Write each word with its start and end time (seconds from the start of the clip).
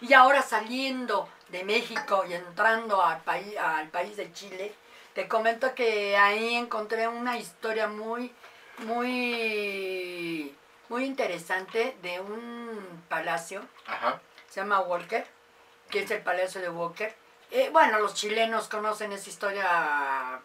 Y 0.00 0.14
ahora 0.14 0.42
saliendo 0.42 1.28
de 1.48 1.64
México 1.64 2.24
y 2.28 2.34
entrando 2.34 3.02
al 3.02 3.20
país, 3.22 3.56
al 3.58 3.88
país 3.88 4.16
de 4.16 4.32
Chile, 4.32 4.72
te 5.14 5.28
comento 5.28 5.74
que 5.74 6.16
ahí 6.16 6.54
encontré 6.54 7.08
una 7.08 7.36
historia 7.36 7.88
muy, 7.88 8.32
muy, 8.78 10.54
muy 10.88 11.04
interesante 11.04 11.96
de 12.02 12.20
un 12.20 13.04
palacio. 13.08 13.62
Ajá. 13.86 14.20
Se 14.48 14.60
llama 14.60 14.80
Walker, 14.80 15.26
que 15.90 16.00
es 16.00 16.10
el 16.10 16.22
palacio 16.22 16.60
de 16.60 16.70
Walker. 16.70 17.14
Eh, 17.50 17.68
bueno, 17.72 17.98
los 17.98 18.14
chilenos 18.14 18.68
conocen 18.68 19.12
esa 19.12 19.28
historia 19.28 20.40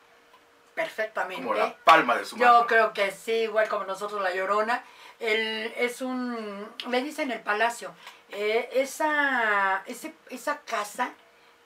perfectamente. 0.75 1.41
Como 1.41 1.55
la 1.55 1.75
palma 1.77 2.17
de 2.17 2.25
su 2.25 2.37
mano. 2.37 2.61
Yo 2.61 2.67
creo 2.67 2.93
que 2.93 3.11
sí, 3.11 3.31
igual 3.31 3.67
como 3.67 3.85
nosotros 3.85 4.21
la 4.21 4.35
Llorona. 4.35 4.83
El, 5.19 5.73
es 5.77 6.01
un, 6.01 6.67
le 6.89 7.01
dicen 7.01 7.31
el 7.31 7.39
palacio. 7.39 7.95
Eh, 8.29 8.69
esa, 8.73 9.81
ese, 9.85 10.13
esa 10.29 10.59
casa, 10.59 11.13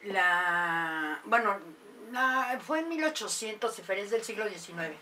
la, 0.03 1.19
bueno, 1.25 1.57
la, 2.11 2.59
fue 2.65 2.79
en 2.79 2.89
1800, 2.89 3.73
si 3.73 3.81
es 3.81 4.11
del 4.11 4.23
siglo 4.23 4.47
XIX. 4.47 4.95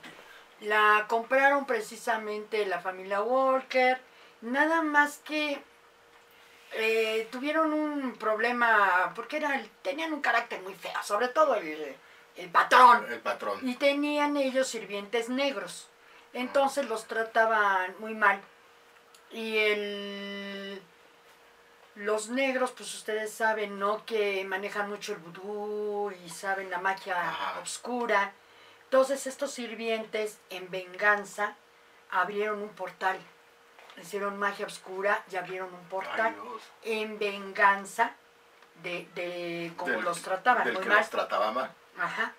La 0.62 1.06
compraron 1.08 1.66
precisamente 1.66 2.66
la 2.66 2.80
familia 2.80 3.22
Walker, 3.22 4.00
nada 4.42 4.82
más 4.82 5.20
que 5.20 5.62
eh, 6.74 7.28
tuvieron 7.32 7.74
un 7.74 8.14
problema, 8.16 9.12
porque 9.14 9.38
era, 9.38 9.62
tenían 9.82 10.14
un 10.14 10.22
carácter 10.22 10.62
muy 10.62 10.74
feo, 10.74 11.04
sobre 11.04 11.28
todo 11.28 11.56
el, 11.56 11.96
el 12.38 12.50
patrón. 12.50 13.06
El 13.12 13.20
patrón. 13.20 13.60
Y 13.68 13.76
tenían 13.76 14.38
ellos 14.38 14.68
sirvientes 14.68 15.30
negros. 15.30 15.90
Entonces 16.34 16.88
los 16.88 17.06
trataban 17.06 17.96
muy 18.00 18.14
mal. 18.14 18.40
Y 19.32 19.58
el, 19.58 20.82
los 21.96 22.30
negros, 22.30 22.72
pues 22.72 22.94
ustedes 22.94 23.34
saben, 23.34 23.80
¿no? 23.80 24.06
Que 24.06 24.46
manejan 24.46 24.90
mucho 24.90 25.14
el 25.14 25.20
vudú 25.20 26.12
y 26.26 26.30
saben 26.30 26.70
la 26.70 26.78
magia 26.80 27.30
Ajá. 27.30 27.60
oscura. 27.60 28.34
Entonces 28.84 29.28
estos 29.28 29.52
sirvientes, 29.52 30.40
en 30.50 30.70
venganza, 30.70 31.56
abrieron 32.12 32.62
un 32.62 32.70
portal. 32.70 33.18
Hicieron 34.00 34.38
magia 34.38 34.68
oscura 34.68 35.24
y 35.32 35.36
abrieron 35.38 35.74
un 35.74 35.84
portal. 35.90 36.36
Ay. 36.84 36.94
En 37.02 37.18
venganza 37.18 38.14
de, 38.84 39.08
de 39.16 39.74
cómo 39.76 40.02
los 40.02 40.22
trataban. 40.22 40.64
Del 40.64 40.76
muy 40.76 40.84
que 40.84 40.90
mal. 40.90 41.00
los 41.00 41.10
trataba 41.10 41.52
mal. 41.52 41.72
Ajá. 42.00 42.34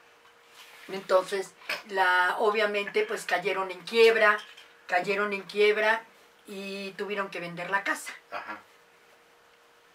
Entonces, 0.89 1.55
la, 1.89 2.37
obviamente, 2.39 3.05
pues 3.05 3.25
cayeron 3.25 3.70
en 3.70 3.81
quiebra, 3.81 4.39
cayeron 4.87 5.33
en 5.33 5.42
quiebra 5.42 6.03
y 6.47 6.92
tuvieron 6.92 7.28
que 7.28 7.41
vender 7.41 7.70
la 7.70 7.84
casa. 7.84 8.12
Ajá. 8.31 8.59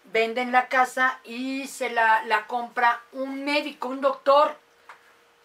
Venden 0.04 0.52
la 0.52 0.68
casa 0.68 1.18
y 1.24 1.66
se 1.66 1.90
la, 1.90 2.22
la 2.26 2.46
compra 2.46 3.02
un 3.12 3.44
médico, 3.44 3.88
un 3.88 4.00
doctor, 4.00 4.56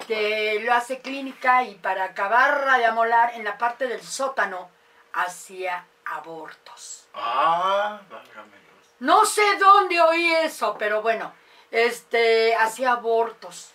que 0.05 0.59
lo 0.63 0.73
hace 0.73 0.99
clínica 0.99 1.63
y 1.63 1.75
para 1.75 2.05
acabarla 2.05 2.77
de 2.77 2.85
amolar 2.85 3.33
en 3.35 3.43
la 3.43 3.57
parte 3.57 3.87
del 3.87 4.01
sótano 4.01 4.69
hacía 5.13 5.85
abortos. 6.05 7.07
Ah, 7.13 8.01
válgame. 8.09 8.59
No 8.99 9.25
sé 9.25 9.57
dónde 9.57 9.99
oí 10.01 10.33
eso, 10.33 10.75
pero 10.77 11.01
bueno, 11.01 11.33
este, 11.71 12.55
hacía 12.55 12.91
abortos. 12.91 13.71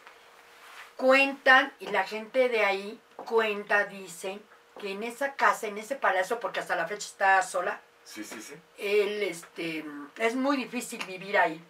Cuentan, 0.96 1.72
y 1.80 1.86
la 1.88 2.04
gente 2.04 2.48
de 2.48 2.64
ahí 2.64 3.00
cuenta, 3.16 3.84
dice, 3.84 4.40
que 4.80 4.92
en 4.92 5.02
esa 5.02 5.34
casa, 5.34 5.66
en 5.66 5.78
ese 5.78 5.96
palacio, 5.96 6.38
porque 6.40 6.60
hasta 6.60 6.76
la 6.76 6.86
fecha 6.86 7.06
está 7.06 7.42
sola, 7.42 7.80
Sí, 8.04 8.22
sí, 8.22 8.40
sí. 8.42 8.54
él, 8.78 9.22
este, 9.22 9.84
es 10.18 10.34
muy 10.36 10.56
difícil 10.56 11.04
vivir 11.06 11.38
ahí, 11.38 11.62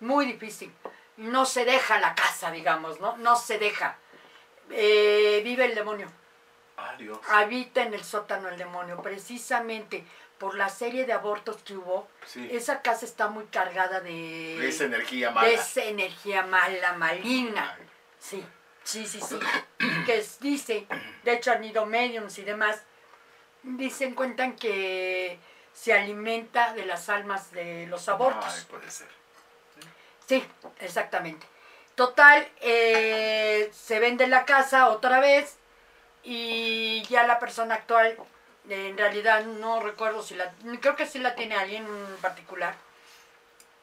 muy 0.00 0.26
difícil. 0.26 0.72
No 1.16 1.44
se 1.44 1.64
deja 1.64 1.98
la 2.00 2.14
casa, 2.14 2.50
digamos, 2.50 3.00
¿no? 3.00 3.16
No 3.18 3.36
se 3.36 3.58
deja. 3.58 3.96
Eh, 4.70 5.42
vive 5.44 5.66
el 5.66 5.74
demonio 5.74 6.08
Ah, 6.76 6.94
Dios. 6.96 7.18
habita 7.28 7.82
en 7.82 7.92
el 7.94 8.02
sótano 8.02 8.48
el 8.48 8.56
demonio, 8.56 9.02
precisamente 9.02 10.04
por 10.38 10.54
la 10.54 10.68
serie 10.70 11.04
de 11.04 11.12
abortos 11.12 11.58
que 11.64 11.76
hubo. 11.76 12.08
Sí. 12.26 12.48
Esa 12.50 12.80
casa 12.80 13.04
está 13.04 13.28
muy 13.28 13.44
cargada 13.46 14.00
de, 14.00 14.56
De 14.58 14.68
esa 14.68 14.84
energía 14.84 15.30
mala. 15.30 15.46
de 15.48 15.54
esa 15.54 15.84
energía 15.84 16.42
mala, 16.46 16.94
maligna. 16.94 17.76
Ay, 17.78 17.86
Sí, 18.18 18.44
sí, 18.84 19.06
sí, 19.06 19.20
sí. 19.20 19.38
que 20.06 20.24
dice, 20.40 20.86
de 21.24 21.32
hecho 21.32 21.52
han 21.52 21.64
ido 21.64 21.86
mediums 21.86 22.38
y 22.38 22.44
demás, 22.44 22.82
dicen, 23.62 24.14
cuentan 24.14 24.56
que 24.56 25.38
se 25.72 25.92
alimenta 25.92 26.74
de 26.74 26.84
las 26.84 27.08
almas 27.08 27.52
de 27.52 27.86
los 27.86 28.08
abortos. 28.08 28.44
Ay, 28.46 28.64
puede 28.68 28.90
ser. 28.90 29.08
Sí, 30.26 30.44
exactamente. 30.80 31.46
Total, 31.94 32.48
eh, 32.60 33.70
se 33.72 34.00
vende 34.00 34.26
la 34.26 34.44
casa 34.44 34.88
otra 34.88 35.20
vez 35.20 35.56
y 36.22 37.02
ya 37.04 37.26
la 37.26 37.38
persona 37.38 37.74
actual, 37.74 38.16
eh, 38.68 38.88
en 38.88 38.96
realidad 38.96 39.44
no 39.44 39.80
recuerdo 39.80 40.22
si 40.22 40.34
la, 40.34 40.52
creo 40.80 40.96
que 40.96 41.06
sí 41.06 41.18
la 41.18 41.34
tiene 41.34 41.56
alguien 41.56 41.84
en 41.84 42.16
particular, 42.22 42.74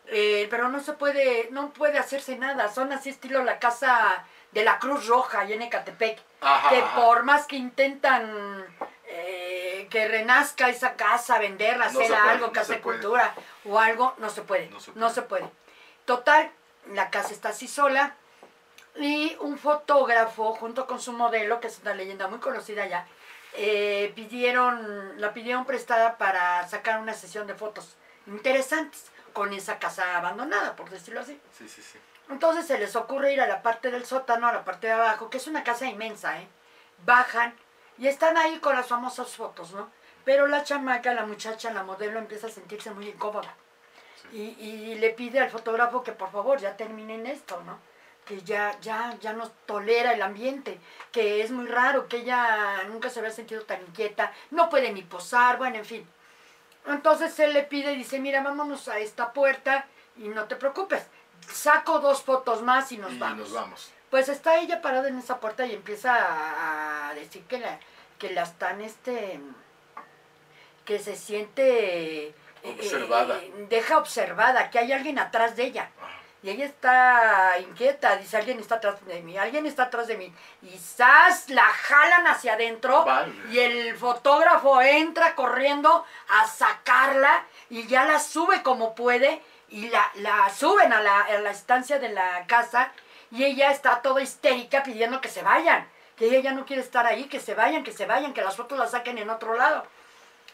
eh, 0.08 0.48
pero 0.50 0.70
no 0.70 0.80
se 0.80 0.94
puede, 0.94 1.50
no 1.52 1.72
puede 1.72 2.00
hacerse 2.00 2.38
nada, 2.38 2.74
son 2.74 2.92
así 2.94 3.10
estilo 3.10 3.44
la 3.44 3.60
casa 3.60 4.26
de 4.52 4.64
la 4.64 4.80
Cruz 4.80 5.08
Roja 5.08 5.46
y 5.46 5.54
en 5.54 5.62
Ecatepec, 5.62 6.20
Ajá, 6.42 6.70
que 6.70 6.78
ajá. 6.78 6.96
por 7.02 7.24
más 7.24 7.46
que 7.46 7.56
intentan 7.56 8.66
eh, 9.06 9.88
que 9.90 10.08
renazca 10.08 10.70
esa 10.70 10.96
casa, 10.96 11.40
venderla, 11.40 11.90
No 11.92 12.00
hacer 12.00 12.16
algo, 12.16 12.48
no 12.48 12.54
casa 12.54 12.74
de 12.74 12.82
cultura 12.82 13.34
o 13.66 13.80
algo, 13.80 14.16
no 14.18 14.30
se 14.30 14.42
puede, 14.42 14.70
No 14.70 14.80
se 14.80 14.92
no 14.96 15.10
se 15.10 15.22
puede. 15.22 15.50
Total, 16.06 16.52
la 16.94 17.10
casa 17.10 17.34
está 17.34 17.50
así 17.50 17.68
sola 17.68 18.16
y 18.96 19.36
un 19.40 19.58
fotógrafo 19.58 20.54
junto 20.56 20.88
con 20.88 21.00
su 21.00 21.14
modelo, 21.14 21.60
que 21.60 21.68
es 21.68 21.80
una 21.80 21.94
leyenda 21.94 22.28
muy 22.28 22.40
conocida 22.40 22.88
ya, 22.88 23.06
eh, 23.54 24.12
pidieron, 24.16 25.20
la 25.20 25.34
pidieron 25.34 25.66
prestada 25.66 26.18
para 26.18 26.68
sacar 26.68 27.00
una 27.00 27.14
sesión 27.14 27.48
de 27.48 27.56
fotos 27.56 27.96
interesantes 28.28 29.06
con 29.34 29.54
esa 29.54 29.80
casa 29.80 30.18
abandonada, 30.18 30.76
por 30.76 30.90
decirlo 30.90 31.22
así. 31.22 31.40
Sí, 31.58 31.68
sí, 31.68 31.82
sí. 31.82 32.00
Entonces 32.30 32.68
se 32.68 32.78
les 32.78 32.96
ocurre 32.96 33.34
ir 33.34 33.42
a 33.42 33.48
la 33.48 33.62
parte 33.62 33.90
del 33.92 34.06
sótano, 34.06 34.48
a 34.48 34.54
la 34.54 34.64
parte 34.64 34.88
de 34.88 34.94
abajo, 34.94 35.30
que 35.30 35.38
es 35.38 35.48
una 35.48 35.64
casa 35.64 35.88
inmensa, 35.88 36.40
¿eh? 36.40 36.48
Bajan 37.06 37.56
y 37.98 38.08
están 38.08 38.38
ahí 38.38 38.60
con 38.60 38.76
las 38.76 38.88
famosas 38.88 39.36
fotos, 39.36 39.72
¿no? 39.72 39.90
Pero 40.26 40.48
la 40.48 40.64
chamaca, 40.64 41.14
la 41.14 41.26
muchacha, 41.26 41.72
la 41.72 41.84
modelo 41.84 42.20
empieza 42.20 42.48
a 42.48 42.52
sentirse 42.52 42.92
muy 42.92 43.08
incómoda. 43.10 43.54
Y, 44.32 44.56
y 44.60 44.96
le 44.96 45.10
pide 45.10 45.40
al 45.40 45.50
fotógrafo 45.50 46.04
que 46.04 46.12
por 46.12 46.32
favor 46.32 46.60
ya 46.60 46.78
terminen 46.78 47.26
esto, 47.26 47.62
¿no? 47.66 47.80
Que 48.26 48.42
ya, 48.44 48.78
ya, 48.80 49.18
ya 49.20 49.34
no 49.34 49.50
tolera 49.66 50.14
el 50.14 50.22
ambiente, 50.22 50.80
que 51.12 51.42
es 51.42 51.50
muy 51.50 51.66
raro, 51.66 52.08
que 52.08 52.18
ella 52.18 52.84
nunca 52.90 53.10
se 53.10 53.20
había 53.20 53.32
sentido 53.32 53.64
tan 53.64 53.82
inquieta, 53.82 54.32
no 54.52 54.70
puede 54.70 54.92
ni 54.92 55.02
posar, 55.02 55.58
bueno, 55.58 55.78
en 55.78 55.86
fin. 55.86 56.08
Entonces 56.86 57.40
él 57.40 57.54
le 57.54 57.64
pide 57.64 57.94
y 57.94 57.98
dice, 57.98 58.20
mira, 58.20 58.44
vámonos 58.44 58.88
a 58.88 59.00
esta 59.00 59.34
puerta 59.34 59.88
y 60.16 60.28
no 60.28 60.46
te 60.46 60.56
preocupes. 60.56 61.08
Saco 61.52 62.00
dos 62.00 62.22
fotos 62.24 62.62
más 62.62 62.92
y 62.92 62.98
nos 62.98 63.12
y 63.14 63.18
vamos. 63.18 63.38
nos 63.40 63.54
vamos. 63.54 63.92
Pues 64.10 64.28
está 64.30 64.58
ella 64.58 64.82
parada 64.82 65.08
en 65.08 65.20
esa 65.20 65.40
puerta 65.40 65.66
y 65.66 65.74
empieza 65.74 66.14
a, 66.16 67.10
a 67.10 67.14
decir 67.14 67.44
que 67.44 67.60
la, 67.60 67.80
que 68.18 68.32
la 68.32 68.44
están, 68.44 68.82
este, 68.82 69.40
que 70.86 71.00
se 71.00 71.16
siente... 71.16 72.28
eh, 72.30 72.34
Observada. 72.64 73.38
eh, 73.38 73.68
deja 73.70 73.98
observada, 73.98 74.70
que 74.72 74.80
hay 74.80 74.92
alguien 74.92 75.20
atrás 75.20 75.56
de 75.56 75.64
ella. 75.66 75.90
Y 76.42 76.50
ella 76.50 76.66
está 76.66 77.60
inquieta, 77.60 78.16
dice, 78.16 78.38
alguien 78.38 78.60
está 78.60 78.76
atrás 78.76 79.06
de 79.06 79.22
mí, 79.22 79.38
alguien 79.38 79.66
está 79.66 79.84
atrás 79.84 80.08
de 80.08 80.16
mí. 80.18 80.34
Y 80.62 80.78
¡zas! 80.78 81.50
la 81.50 81.66
jalan 81.66 82.28
hacia 82.28 82.54
adentro 82.54 83.04
Vale. 83.04 83.34
y 83.52 83.60
el 83.60 83.98
fotógrafo 83.98 84.82
entra 84.82 85.36
corriendo 85.36 86.06
a 86.30 86.48
sacarla 86.48 87.44
y 87.70 87.86
ya 87.88 88.06
la 88.06 88.20
sube 88.20 88.64
como 88.64 88.96
puede 88.96 89.42
y 89.70 89.90
la, 89.90 90.10
la 90.16 90.50
suben 90.50 90.92
a 90.94 91.02
la, 91.02 91.22
a 91.22 91.40
la 91.40 91.52
estancia 91.52 92.00
de 92.00 92.10
la 92.10 92.46
casa 92.48 92.92
y 93.32 93.44
ella 93.44 93.72
está 93.72 94.02
toda 94.02 94.22
histérica 94.22 94.84
pidiendo 94.84 95.22
que 95.22 95.30
se 95.30 95.44
vayan, 95.44 95.88
que 96.18 96.26
ella 96.26 96.40
ya 96.40 96.52
no 96.54 96.66
quiere 96.66 96.82
estar 96.82 97.06
ahí, 97.06 97.26
que 97.26 97.40
se 97.40 97.54
vayan, 97.56 97.84
que 97.84 97.92
se 97.92 98.06
vayan, 98.06 98.34
que 98.34 98.42
las 98.42 98.56
fotos 98.56 98.78
las 98.80 98.92
saquen 98.92 99.18
en 99.18 99.30
otro 99.30 99.56
lado. 99.56 99.86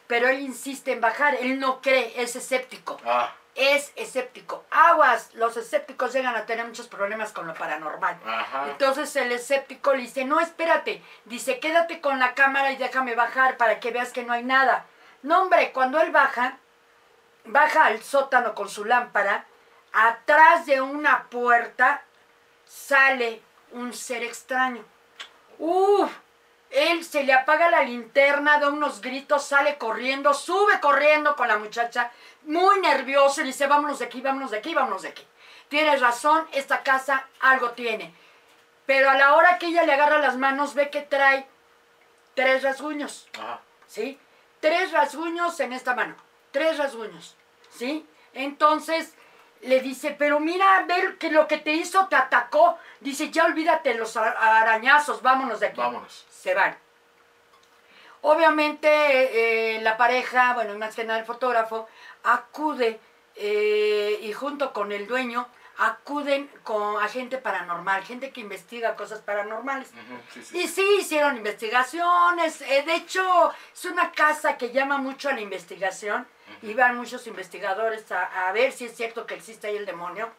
Pero 0.08 0.28
él 0.28 0.40
insiste 0.42 0.92
en 0.92 1.02
bajar, 1.02 1.36
él 1.36 1.60
no 1.60 1.82
cree, 1.82 2.14
es 2.22 2.36
escéptico 2.36 2.98
Ah, 3.06 3.34
es 3.56 3.92
escéptico. 3.96 4.66
Aguas, 4.70 5.34
los 5.34 5.56
escépticos 5.58 6.12
llegan 6.14 6.36
a 6.36 6.46
tener 6.46 6.66
muchos 6.66 6.88
problemas 6.88 7.32
con 7.32 7.48
lo 7.48 7.54
paranormal. 7.54 8.18
ajá. 8.28 8.66
Entonces 8.70 9.16
el 9.16 9.32
escéptico 9.32 9.94
le 9.94 10.02
dice, 10.04 10.26
no, 10.26 10.40
espérate. 10.42 11.02
Dice, 11.24 11.60
quédate 11.60 12.02
con 12.02 12.20
la 12.20 12.34
cámara 12.36 12.72
y 12.72 12.76
déjame 12.76 13.16
bajar 13.16 13.56
para 13.58 13.80
que 13.80 13.92
veas 13.92 14.12
que 14.12 14.24
no 14.24 14.34
hay 14.34 14.44
nada. 14.44 14.86
No, 15.24 15.42
hombre, 15.42 15.72
cuando 15.72 16.00
él 16.02 16.12
baja, 16.12 16.58
baja 17.46 17.86
al 17.86 18.02
sótano 18.02 18.54
con 18.54 18.70
su 18.70 18.86
lámpara, 18.86 19.46
atrás 19.94 20.66
de 20.66 20.82
una 20.82 21.28
puerta 21.30 22.04
sale 22.66 23.42
un 23.72 23.94
ser 23.94 24.24
extraño. 24.24 24.84
Uf, 25.58 26.12
él 26.70 27.06
se 27.06 27.24
le 27.24 27.34
apaga 27.34 27.70
la 27.70 27.82
linterna, 27.82 28.60
da 28.60 28.70
unos 28.70 29.00
gritos, 29.00 29.46
sale 29.46 29.78
corriendo, 29.78 30.34
sube 30.34 30.80
corriendo 30.82 31.36
con 31.36 31.48
la 31.48 31.58
muchacha, 31.58 32.12
muy 32.44 32.80
nervioso, 32.82 33.42
y 33.42 33.46
dice, 33.46 33.68
vámonos 33.68 34.00
de 34.00 34.06
aquí, 34.06 34.22
vámonos 34.22 34.52
de 34.52 34.58
aquí, 34.58 34.74
vámonos 34.74 35.04
de 35.04 35.10
aquí. 35.10 35.26
Tienes 35.70 36.02
razón, 36.02 36.48
esta 36.52 36.84
casa 36.84 37.28
algo 37.40 37.72
tiene. 37.72 38.14
Pero 38.86 39.10
a 39.10 39.16
la 39.16 39.36
hora 39.36 39.58
que 39.58 39.68
ella 39.68 39.84
le 39.84 39.94
agarra 39.94 40.20
las 40.20 40.38
manos, 40.38 40.76
ve 40.76 40.90
que 40.90 41.02
trae 41.02 41.48
tres 42.34 42.62
rasguños, 42.64 43.30
Ajá. 43.40 43.62
¿sí? 43.88 44.20
Tres 44.60 44.92
rasguños 44.92 45.60
en 45.60 45.74
esta 45.74 45.96
mano, 45.96 46.16
tres 46.56 46.78
rasguños, 46.78 47.36
¿sí? 47.70 48.06
Entonces 48.34 49.14
le 49.62 49.82
dice, 49.82 50.16
pero 50.18 50.40
mira, 50.40 50.86
ver 50.88 51.18
que 51.18 51.30
lo 51.32 51.48
que 51.50 51.58
te 51.58 51.72
hizo 51.74 52.08
te 52.08 52.16
atacó. 52.16 52.78
Dice, 53.02 53.30
ya 53.30 53.44
olvídate 53.46 53.94
los 53.96 54.16
a- 54.16 54.30
arañazos, 54.62 55.22
vámonos 55.22 55.60
de 55.60 55.68
aquí. 55.68 55.82
Vámonos. 55.82 56.26
Se 56.30 56.54
van. 56.54 56.78
Obviamente 58.22 58.88
eh, 59.76 59.82
la 59.82 59.98
pareja, 59.98 60.54
bueno, 60.54 60.78
más 60.78 60.96
que 60.96 61.04
nada 61.04 61.20
el 61.20 61.26
fotógrafo, 61.26 61.88
acude 62.24 63.00
eh, 63.36 64.18
y 64.22 64.32
junto 64.34 64.72
con 64.74 64.92
el 64.94 65.08
dueño 65.08 65.48
acuden 65.78 66.50
con 66.64 67.04
a 67.04 67.08
gente 67.10 67.38
paranormal, 67.38 68.02
gente 68.06 68.32
que 68.32 68.40
investiga 68.40 68.96
cosas 68.96 69.20
paranormales. 69.20 69.90
Ujú, 69.90 70.22
Sí, 70.34 70.44
sí. 70.44 70.58
Y 70.60 70.68
sí, 70.70 70.86
hicieron 71.02 71.36
investigaciones. 71.36 72.62
eh, 72.62 72.84
de 72.86 72.96
hecho, 72.96 73.52
es 73.74 73.84
una 73.84 74.12
casa 74.14 74.58
que 74.58 74.72
llama 74.72 74.98
mucho 75.00 75.28
a 75.28 75.34
la 75.34 75.42
investigación. 75.42 76.26
Y 76.62 76.74
van 76.74 76.98
muchos 76.98 77.28
investigadores 77.28 78.12
a, 78.12 78.48
a 78.48 78.52
ver 78.52 78.72
si 78.72 78.86
es 78.86 78.96
cierto 78.96 79.26
que 79.26 79.36
existe 79.36 79.68
ahí 79.68 79.78
el 79.78 79.86
demonio. 79.86 80.32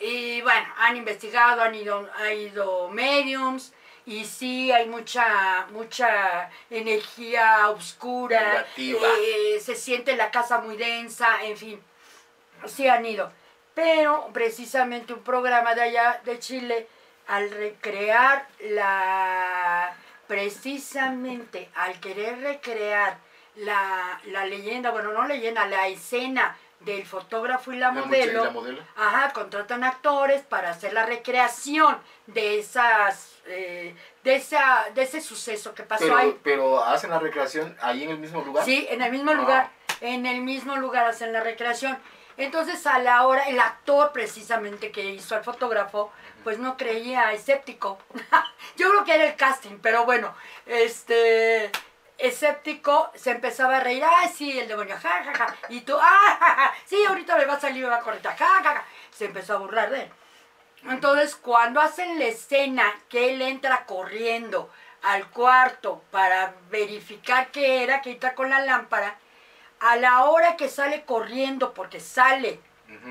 Y 0.00 0.40
bueno, 0.40 0.66
han 0.78 0.96
investigado, 0.96 1.62
han 1.62 1.74
ido, 1.74 2.08
ha 2.16 2.32
ido 2.32 2.88
mediums. 2.88 3.72
Y 4.06 4.24
sí, 4.24 4.72
hay 4.72 4.88
mucha, 4.88 5.66
mucha 5.72 6.50
energía 6.70 7.68
oscura. 7.68 8.66
Eh, 8.76 9.60
se 9.62 9.76
siente 9.76 10.16
la 10.16 10.30
casa 10.30 10.58
muy 10.58 10.76
densa, 10.76 11.44
en 11.44 11.56
fin. 11.56 11.82
Sí 12.66 12.88
han 12.88 13.04
ido. 13.04 13.30
Pero 13.74 14.30
precisamente 14.32 15.12
un 15.12 15.22
programa 15.22 15.74
de 15.74 15.82
allá 15.82 16.20
de 16.24 16.38
Chile, 16.38 16.88
al 17.28 17.50
recrear 17.50 18.48
la... 18.60 19.94
Precisamente 20.26 21.68
al 21.74 22.00
querer 22.00 22.40
recrear 22.40 23.18
la, 23.60 24.20
la 24.26 24.46
leyenda, 24.46 24.90
bueno, 24.90 25.12
no 25.12 25.26
leyenda, 25.26 25.66
la 25.66 25.88
escena 25.88 26.56
del 26.80 27.04
fotógrafo 27.06 27.72
y 27.72 27.76
la, 27.76 27.90
muchacha 27.90 28.06
y 28.16 28.20
modelo. 28.20 28.44
la 28.44 28.50
modelo. 28.50 28.82
Ajá, 28.96 29.32
contratan 29.32 29.84
actores 29.84 30.42
para 30.42 30.70
hacer 30.70 30.92
la 30.94 31.04
recreación 31.04 31.98
de 32.26 32.58
esas, 32.58 33.34
eh, 33.46 33.94
de 34.24 34.34
esa, 34.36 34.86
de 34.94 35.02
ese 35.02 35.20
suceso 35.20 35.74
que 35.74 35.82
pasó 35.82 36.16
ahí. 36.16 36.38
Pero, 36.42 36.62
pero 36.62 36.84
hacen 36.84 37.10
la 37.10 37.18
recreación 37.18 37.76
ahí 37.82 38.04
en 38.04 38.10
el 38.10 38.18
mismo 38.18 38.40
lugar. 38.42 38.64
Sí, 38.64 38.86
en 38.90 39.02
el 39.02 39.10
mismo 39.12 39.32
Ah. 39.32 39.34
lugar, 39.34 39.70
en 40.00 40.24
el 40.24 40.40
mismo 40.40 40.76
lugar 40.76 41.04
hacen 41.06 41.32
la 41.34 41.40
recreación. 41.42 41.98
Entonces 42.38 42.86
a 42.86 42.98
la 42.98 43.26
hora, 43.26 43.42
el 43.48 43.60
actor 43.60 44.12
precisamente 44.12 44.90
que 44.90 45.04
hizo 45.10 45.34
al 45.34 45.44
fotógrafo, 45.44 46.10
pues 46.44 46.58
no 46.58 46.78
creía 46.78 47.30
escéptico. 47.34 47.98
Yo 48.78 48.88
creo 48.88 49.04
que 49.04 49.14
era 49.14 49.24
el 49.26 49.36
casting, 49.36 49.76
pero 49.82 50.06
bueno, 50.06 50.34
este 50.64 51.70
escéptico 52.20 53.10
se 53.14 53.30
empezaba 53.30 53.78
a 53.78 53.80
reír, 53.80 54.04
ah, 54.04 54.28
sí, 54.28 54.58
el 54.58 54.68
demonio, 54.68 54.96
ja, 55.00 55.24
ja, 55.24 55.34
ja, 55.34 55.56
y 55.68 55.80
tú, 55.80 55.96
ah, 56.00 56.36
ja, 56.40 56.54
ja, 56.54 56.74
sí, 56.84 57.04
ahorita 57.04 57.36
me 57.36 57.46
va 57.46 57.54
a 57.54 57.60
salir, 57.60 57.82
me 57.82 57.90
va 57.90 57.96
a 57.96 58.00
correr, 58.00 58.22
ja, 58.22 58.34
ja, 58.36 58.62
ja. 58.62 58.84
Se 59.10 59.26
empezó 59.26 59.54
a 59.54 59.58
burlar 59.58 59.90
de 59.90 60.02
él. 60.02 60.10
Entonces, 60.88 61.36
cuando 61.36 61.80
hacen 61.80 62.18
la 62.18 62.26
escena 62.26 62.84
que 63.08 63.30
él 63.30 63.42
entra 63.42 63.84
corriendo 63.84 64.70
al 65.02 65.28
cuarto 65.30 66.02
para 66.10 66.54
verificar 66.70 67.50
qué 67.50 67.82
era, 67.82 68.00
que 68.00 68.12
entra 68.12 68.34
con 68.34 68.50
la 68.50 68.60
lámpara, 68.60 69.18
a 69.80 69.96
la 69.96 70.24
hora 70.24 70.56
que 70.56 70.68
sale 70.68 71.04
corriendo, 71.04 71.74
porque 71.74 72.00
sale 72.00 72.60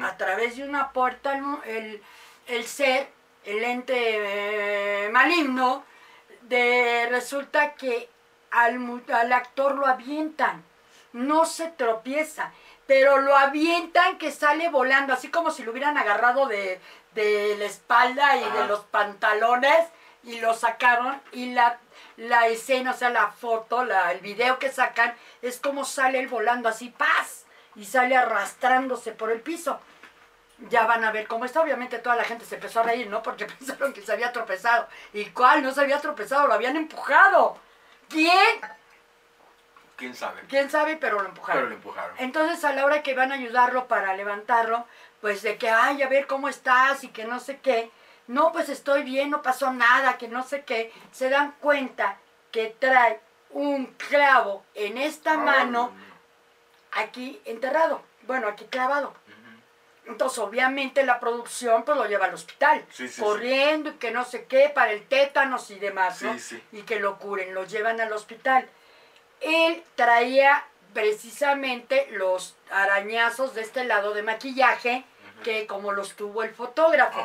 a 0.04 0.18
través 0.18 0.58
de 0.58 0.64
una 0.64 0.92
puerta 0.92 1.40
el, 1.66 2.04
el 2.48 2.66
ser, 2.66 3.10
el 3.46 3.64
ente 3.64 5.06
eh, 5.06 5.10
maligno, 5.10 5.84
de, 6.42 7.08
resulta 7.10 7.74
que 7.76 8.10
al, 8.52 9.04
al 9.14 9.34
actor 9.34 9.76
lo 9.76 9.86
avientan, 9.86 10.64
no 11.14 11.46
se 11.46 11.68
tropieza, 11.70 12.52
pero 12.88 13.20
lo 13.20 13.36
avientan 13.36 14.18
que 14.18 14.32
sale 14.32 14.70
volando, 14.70 15.14
así 15.14 15.30
como 15.30 15.52
si 15.52 15.64
lo 15.64 15.72
hubieran 15.72 15.98
agarrado 15.98 16.48
de, 16.48 16.82
de 17.14 17.56
la 17.58 17.66
espalda 17.66 18.38
y 18.38 18.50
de 18.52 18.68
los 18.68 18.82
pantalones 18.86 19.88
y 20.24 20.40
lo 20.40 20.54
sacaron 20.54 21.22
y 21.32 21.54
la, 21.54 21.80
la 22.18 22.48
escena, 22.48 22.92
o 22.92 22.94
sea, 22.94 23.10
la 23.10 23.32
foto, 23.32 23.86
la, 23.86 24.12
el 24.12 24.20
video 24.20 24.60
que 24.60 24.72
sacan 24.72 25.14
es 25.42 25.60
como 25.60 25.86
sale 25.86 26.20
él 26.20 26.28
volando 26.28 26.68
así, 26.68 26.90
paz, 26.90 27.46
y 27.76 27.86
sale 27.86 28.16
arrastrándose 28.18 29.12
por 29.12 29.32
el 29.32 29.42
piso. 29.42 29.80
Ya 30.70 30.86
van 30.86 31.06
a 31.06 31.12
ver 31.12 31.28
cómo 31.28 31.46
está. 31.46 31.62
Obviamente 31.62 32.00
toda 32.00 32.18
la 32.18 32.26
gente 32.26 32.44
se 32.44 32.56
empezó 32.56 32.82
a 32.82 32.84
reír, 32.84 33.08
¿no? 33.08 33.24
Porque 33.24 33.46
pensaron 33.60 33.94
que 33.94 34.02
se 34.02 34.12
había 34.12 34.34
tropezado. 34.34 34.88
¿Y 35.14 35.26
cuál? 35.28 35.64
No 35.64 35.72
se 35.72 35.80
había 35.82 36.02
tropezado, 36.02 36.48
lo 36.48 36.54
habían 36.54 36.76
empujado. 36.76 37.58
¿Quién? 38.10 38.62
¿Quién 39.96 40.16
sabe? 40.16 40.42
¿Quién 40.48 40.70
sabe? 40.70 40.98
Pero 40.98 41.22
lo 41.22 41.28
empujaron. 41.28 41.62
Pero 41.62 41.70
lo 41.70 41.76
empujaron. 41.76 42.16
Entonces 42.20 42.64
a 42.64 42.74
la 42.74 42.86
hora 42.86 43.04
que 43.04 43.14
van 43.14 43.32
a 43.32 43.36
ayudarlo 43.36 43.88
para 43.88 44.14
levantarlo, 44.16 44.86
pues 45.22 45.42
de 45.42 45.58
que, 45.58 45.70
ay, 45.70 46.02
a 46.02 46.08
ver 46.08 46.26
cómo 46.26 46.48
estás 46.48 47.04
y 47.04 47.10
que 47.10 47.26
no 47.26 47.40
sé 47.40 47.60
qué. 47.60 47.92
No, 48.28 48.52
pues 48.52 48.70
estoy 48.70 49.04
bien, 49.04 49.30
no 49.30 49.42
pasó 49.42 49.74
nada, 49.74 50.18
que 50.18 50.28
no 50.28 50.44
sé 50.44 50.64
qué. 50.64 50.94
Se 51.12 51.30
dan 51.30 51.54
cuenta 51.60 52.18
que 52.52 52.76
trae 52.80 53.20
un 53.52 53.88
clavo 53.88 54.64
en 54.76 54.98
esta 54.98 55.38
mano 55.38 55.92
aquí 56.92 57.42
enterrado. 57.46 58.02
Bueno, 58.24 58.48
aquí 58.48 58.66
clavado. 58.66 59.14
Entonces, 60.10 60.40
obviamente, 60.40 61.04
la 61.04 61.20
producción 61.20 61.84
pues 61.84 61.96
lo 61.98 62.06
lleva 62.08 62.26
al 62.26 62.34
hospital, 62.34 62.84
Sí, 62.92 63.08
sí, 63.08 63.14
sí. 63.16 63.22
corriendo 63.22 63.92
y 63.92 63.94
que 63.94 64.12
no 64.12 64.26
sé 64.26 64.46
qué, 64.46 64.70
para 64.70 64.92
el 64.92 65.06
tétanos 65.08 65.70
y 65.72 65.76
demás, 65.80 66.22
¿no? 66.24 66.36
Y 66.72 66.82
que 66.82 67.00
lo 67.00 67.18
curen, 67.20 67.54
lo 67.54 67.64
llevan 67.66 68.02
al 68.02 68.12
hospital. 68.12 68.68
Él 69.40 69.84
traía 69.96 70.66
precisamente 70.94 72.08
los 72.12 72.56
arañazos 72.72 73.54
de 73.54 73.62
este 73.62 73.84
lado 73.84 74.14
de 74.14 74.24
maquillaje, 74.24 75.06
que 75.44 75.68
como 75.68 75.92
los 75.92 76.16
tuvo 76.16 76.44
el 76.44 76.54
fotógrafo. 76.54 77.24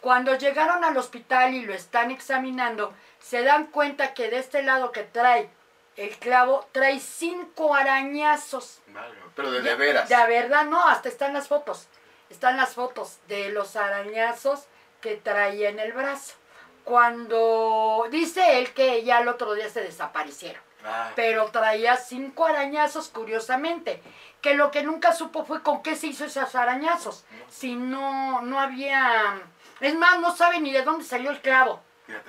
Cuando 0.00 0.34
llegaron 0.36 0.82
al 0.84 0.96
hospital 0.96 1.54
y 1.54 1.62
lo 1.64 1.74
están 1.74 2.10
examinando, 2.10 2.92
se 3.20 3.42
dan 3.42 3.66
cuenta 3.66 4.14
que 4.14 4.28
de 4.30 4.38
este 4.38 4.62
lado 4.62 4.92
que 4.92 5.02
trae 5.02 5.48
el 5.96 6.10
clavo, 6.16 6.66
trae 6.72 6.98
cinco 7.00 7.74
arañazos. 7.74 8.80
Vale, 8.88 9.14
Pero 9.36 9.50
de, 9.52 9.62
de 9.62 9.74
veras. 9.76 10.08
De 10.08 10.16
verdad, 10.26 10.64
no, 10.64 10.88
hasta 10.88 11.08
están 11.08 11.32
las 11.32 11.48
fotos. 11.48 11.86
Están 12.34 12.56
las 12.56 12.74
fotos 12.74 13.18
de 13.28 13.50
los 13.50 13.76
arañazos 13.76 14.64
que 15.00 15.14
traía 15.14 15.68
en 15.68 15.78
el 15.78 15.92
brazo. 15.92 16.34
Cuando 16.82 18.08
dice 18.10 18.58
él 18.58 18.74
que 18.74 19.04
ya 19.04 19.20
el 19.20 19.28
otro 19.28 19.54
día 19.54 19.68
se 19.68 19.82
desaparecieron. 19.82 20.60
Ah, 20.84 21.12
Pero 21.14 21.46
traía 21.52 21.96
cinco 21.96 22.44
arañazos, 22.44 23.08
curiosamente. 23.08 24.02
Que 24.40 24.54
lo 24.54 24.72
que 24.72 24.82
nunca 24.82 25.12
supo 25.12 25.44
fue 25.44 25.62
con 25.62 25.80
qué 25.84 25.94
se 25.94 26.08
hizo 26.08 26.24
esos 26.24 26.56
arañazos. 26.56 27.24
Si 27.48 27.76
no, 27.76 28.42
no 28.42 28.58
había. 28.58 29.40
Es 29.78 29.94
más, 29.94 30.18
no 30.18 30.34
sabe 30.34 30.58
ni 30.58 30.72
de 30.72 30.82
dónde 30.82 31.04
salió 31.04 31.30
el 31.30 31.40
clavo. 31.40 31.83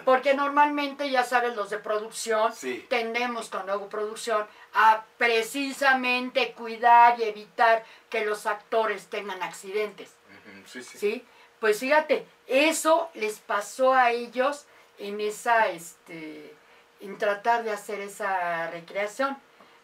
Porque 0.06 0.34
normalmente, 0.34 1.10
ya 1.10 1.24
sabes, 1.24 1.56
los 1.56 1.70
de 1.70 1.80
producción, 1.80 2.54
Sí. 2.54 2.86
tendemos 2.90 3.50
cuando 3.50 3.74
hago 3.74 3.90
producción 3.90 4.46
a 4.74 5.04
precisamente 5.18 6.54
cuidar 6.54 7.20
y 7.20 7.24
evitar 7.24 7.84
que 8.10 8.24
los 8.26 8.46
actores 8.46 9.08
tengan 9.08 9.42
accidentes. 9.44 10.14
Ujú, 10.30 10.68
Sí, 10.68 10.84
sí. 10.84 10.98
¿Sí? 10.98 11.26
Pues 11.60 11.80
fíjate, 11.80 12.26
eso 12.48 13.10
les 13.16 13.40
pasó 13.40 13.94
a 13.94 14.12
ellos 14.12 14.66
en 15.00 15.20
esa, 15.20 15.68
este, 15.70 16.54
en 17.02 17.18
tratar 17.18 17.64
de 17.64 17.72
hacer 17.72 18.00
esa 18.02 18.70
recreación. 18.72 19.38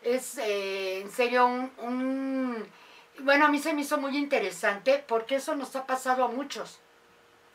Es 0.03 0.37
eh, 0.37 1.01
en 1.01 1.11
serio 1.11 1.45
un, 1.47 1.71
un- 1.79 2.71
bueno, 3.19 3.45
a 3.45 3.49
mí 3.49 3.59
se 3.59 3.73
me 3.73 3.81
hizo 3.81 3.97
muy 3.97 4.17
interesante 4.17 5.03
porque 5.07 5.35
eso 5.35 5.55
nos 5.55 5.75
ha 5.75 5.85
pasado 5.85 6.23
a 6.23 6.27
muchos, 6.27 6.79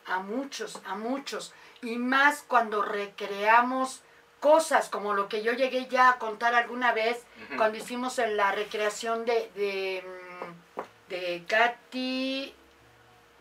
a 0.05 0.19
muchos, 0.19 0.81
a 0.85 0.95
muchos, 0.95 1.53
y 1.81 1.97
más 1.97 2.43
cuando 2.47 2.81
recreamos 2.81 4.01
cosas 4.39 4.89
como 4.89 5.13
lo 5.13 5.27
que 5.29 5.41
yo 5.43 5.53
llegué 5.53 5.87
ya 5.87 6.09
a 6.09 6.17
contar 6.19 6.53
alguna 6.53 6.91
vez 6.93 7.23
cuando 7.55 7.77
hicimos 7.77 8.19
en 8.19 8.37
la 8.37 8.51
recreación 8.51 9.25
de, 9.25 9.51
de, 9.55 10.03
mm, 10.05 11.09
de 11.09 11.43
Katy, 11.47 12.53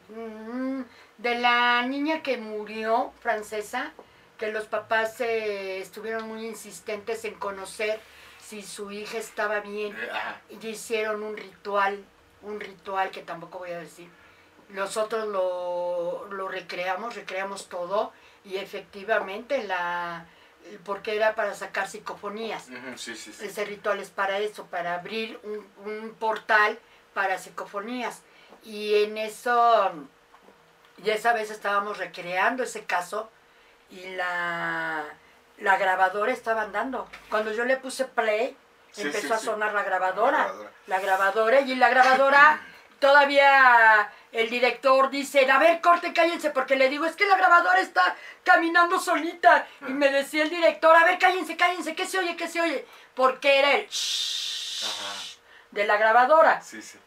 mm, 0.09 0.81
de 1.19 1.39
la 1.39 1.83
niña 1.83 2.23
que 2.23 2.39
murió, 2.39 3.13
francesa, 3.21 3.93
que 4.39 4.53
los 4.53 4.67
papás 4.67 5.21
eh, 5.21 5.81
estuvieron 5.81 6.29
muy 6.29 6.47
insistentes 6.47 7.25
en 7.25 7.35
conocer 7.35 8.01
si 8.41 8.63
su 8.63 8.91
hija 8.93 9.19
estaba 9.19 9.61
bien 9.61 9.97
Eh, 9.97 10.59
y 10.63 10.67
hicieron 10.69 11.23
un 11.23 11.37
ritual, 11.37 12.05
un 12.43 12.61
ritual 12.61 13.11
que 13.11 13.23
tampoco 13.23 13.59
voy 13.59 13.71
a 13.71 13.81
decir. 13.81 14.09
Nosotros 14.71 15.29
lo, 15.29 16.27
lo 16.31 16.49
recreamos, 16.49 17.15
recreamos 17.15 17.69
todo 17.69 18.13
y 18.45 18.57
efectivamente 18.57 19.63
la, 19.65 20.27
porque 20.85 21.15
era 21.17 21.35
para 21.35 21.55
sacar 21.55 21.89
psicofonías. 21.89 22.69
Ujú, 22.69 22.99
Sí, 22.99 23.15
sí, 23.17 23.33
sí. 23.33 23.47
Ese 23.47 23.65
ritual 23.65 24.01
es 24.01 24.11
para 24.11 24.39
eso, 24.39 24.67
para 24.67 24.95
abrir 24.95 25.39
un, 25.45 25.67
un 25.85 26.15
portal 26.19 26.79
para 27.15 27.39
psicofonías. 27.39 28.23
Y 28.65 29.05
en 29.05 29.19
eso, 29.19 29.93
y 31.03 31.11
esa 31.11 31.33
vez 31.33 31.51
estábamos 31.51 31.99
recreando 31.99 32.65
ese 32.65 32.85
caso 32.85 33.31
y 33.91 34.05
la, 34.17 35.05
la 35.59 35.77
grabadora 35.79 36.33
estaba 36.33 36.63
andando. 36.63 37.09
Cuando 37.31 37.53
yo 37.53 37.65
le 37.65 37.77
puse 37.77 38.05
play, 38.05 38.57
Sí, 38.93 39.03
empezó 39.03 39.27
sí, 39.29 39.33
a 39.35 39.39
sí. 39.39 39.45
sonar 39.47 39.75
la 39.75 39.83
grabadora. 39.83 40.39
La 40.39 40.45
grabadora. 40.47 40.71
La 40.87 41.01
grabadora, 41.01 41.61
y 41.61 41.75
la 41.75 41.89
grabadora 41.91 42.61
todavía 43.01 44.11
el 44.37 44.51
director 44.51 45.11
dice, 45.11 45.51
a 45.51 45.59
ver, 45.59 45.81
corte, 45.81 46.13
cállense, 46.13 46.51
porque 46.51 46.77
le 46.77 46.89
digo, 46.89 47.07
es 47.07 47.17
que 47.17 47.25
la 47.25 47.37
grabadora 47.37 47.81
está 47.81 48.17
caminando 48.45 49.01
solita. 49.01 49.67
Y 49.89 49.93
me 49.93 50.11
decía 50.11 50.43
el 50.43 50.51
director, 50.51 50.95
a 50.95 51.05
ver, 51.05 51.19
cállense, 51.19 51.57
cállense, 51.57 51.95
¿qué 51.95 52.07
se 52.07 52.19
oye, 52.19 52.37
qué 52.37 52.49
se 52.49 52.61
oye? 52.61 52.87
Porque 53.15 53.59
era 53.59 53.73
el 53.73 53.85
Ajá. 53.87 55.15
de 55.71 55.87
la 55.87 55.97
grabadora. 55.97 56.61
Sí, 56.61 56.83
sí. 56.83 56.99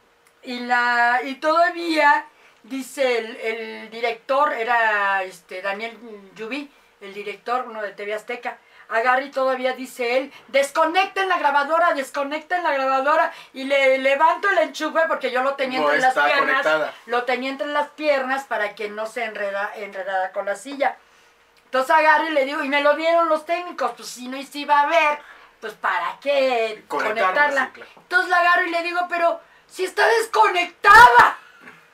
Y, 0.43 0.59
la, 0.61 1.21
y 1.23 1.35
todavía, 1.35 2.25
dice 2.63 3.17
el, 3.19 3.35
el 3.37 3.89
director, 3.89 4.53
era 4.53 5.23
este 5.23 5.61
Daniel 5.61 5.97
Yubi, 6.35 6.71
el 7.01 7.13
director, 7.13 7.65
uno 7.67 7.81
de 7.81 7.91
TV 7.91 8.13
Azteca, 8.13 8.57
agarra 8.89 9.21
y 9.21 9.29
todavía 9.31 9.73
dice 9.73 10.17
él, 10.17 10.33
desconecten 10.47 11.29
la 11.29 11.37
grabadora, 11.37 11.93
desconecten 11.93 12.63
la 12.63 12.71
grabadora, 12.73 13.31
y 13.53 13.63
le 13.65 13.99
levanto 13.99 14.49
el 14.49 14.57
enchufe 14.59 15.01
porque 15.07 15.31
yo 15.31 15.43
lo 15.43 15.53
tenía 15.55 15.79
No 15.79 15.85
entre 15.91 16.01
las 16.01 16.13
piernas, 16.13 16.39
conectada. 16.39 16.93
lo 17.05 17.23
tenía 17.23 17.49
entre 17.51 17.67
las 17.67 17.89
piernas 17.89 18.45
para 18.45 18.73
que 18.75 18.89
no 18.89 19.05
se 19.05 19.23
enreda, 19.25 19.71
enredara 19.75 20.31
con 20.31 20.45
la 20.47 20.55
silla. 20.55 20.97
Entonces 21.65 21.95
agarro 21.95 22.27
y 22.27 22.31
le 22.31 22.45
digo, 22.45 22.63
y 22.63 22.67
me 22.69 22.81
lo 22.81 22.95
dieron 22.95 23.29
los 23.29 23.45
técnicos, 23.45 23.91
pues 23.95 24.09
si 24.09 24.27
no 24.27 24.41
se 24.41 24.57
iba 24.59 24.79
a 24.81 24.87
ver, 24.87 25.19
pues 25.61 25.73
para 25.73 26.17
qué 26.19 26.83
Conectarla, 26.87 27.23
conectarla. 27.31 27.65
sí, 27.67 27.71
claro. 27.73 27.91
Entonces 27.97 28.29
la 28.29 28.37
agarro 28.39 28.63
y 28.65 28.69
le 28.71 28.81
digo, 28.83 29.01
pero 29.07 29.39
si 29.67 29.85
está 29.85 30.07
desconectada. 30.07 31.37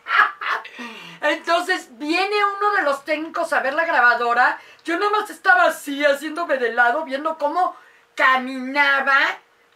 Entonces 1.21 1.87
viene 1.97 2.35
uno 2.57 2.71
de 2.75 2.83
los 2.83 3.03
técnicos 3.03 3.51
a 3.53 3.59
ver 3.59 3.73
la 3.73 3.85
grabadora. 3.85 4.59
Yo 4.86 4.98
nada 5.00 5.12
más 5.12 5.30
estaba 5.30 5.65
así, 5.65 6.06
haciéndome 6.06 6.58
de 6.58 6.72
lado, 6.72 7.04
viendo 7.04 7.38
cómo 7.38 7.75
caminaba 8.13 9.18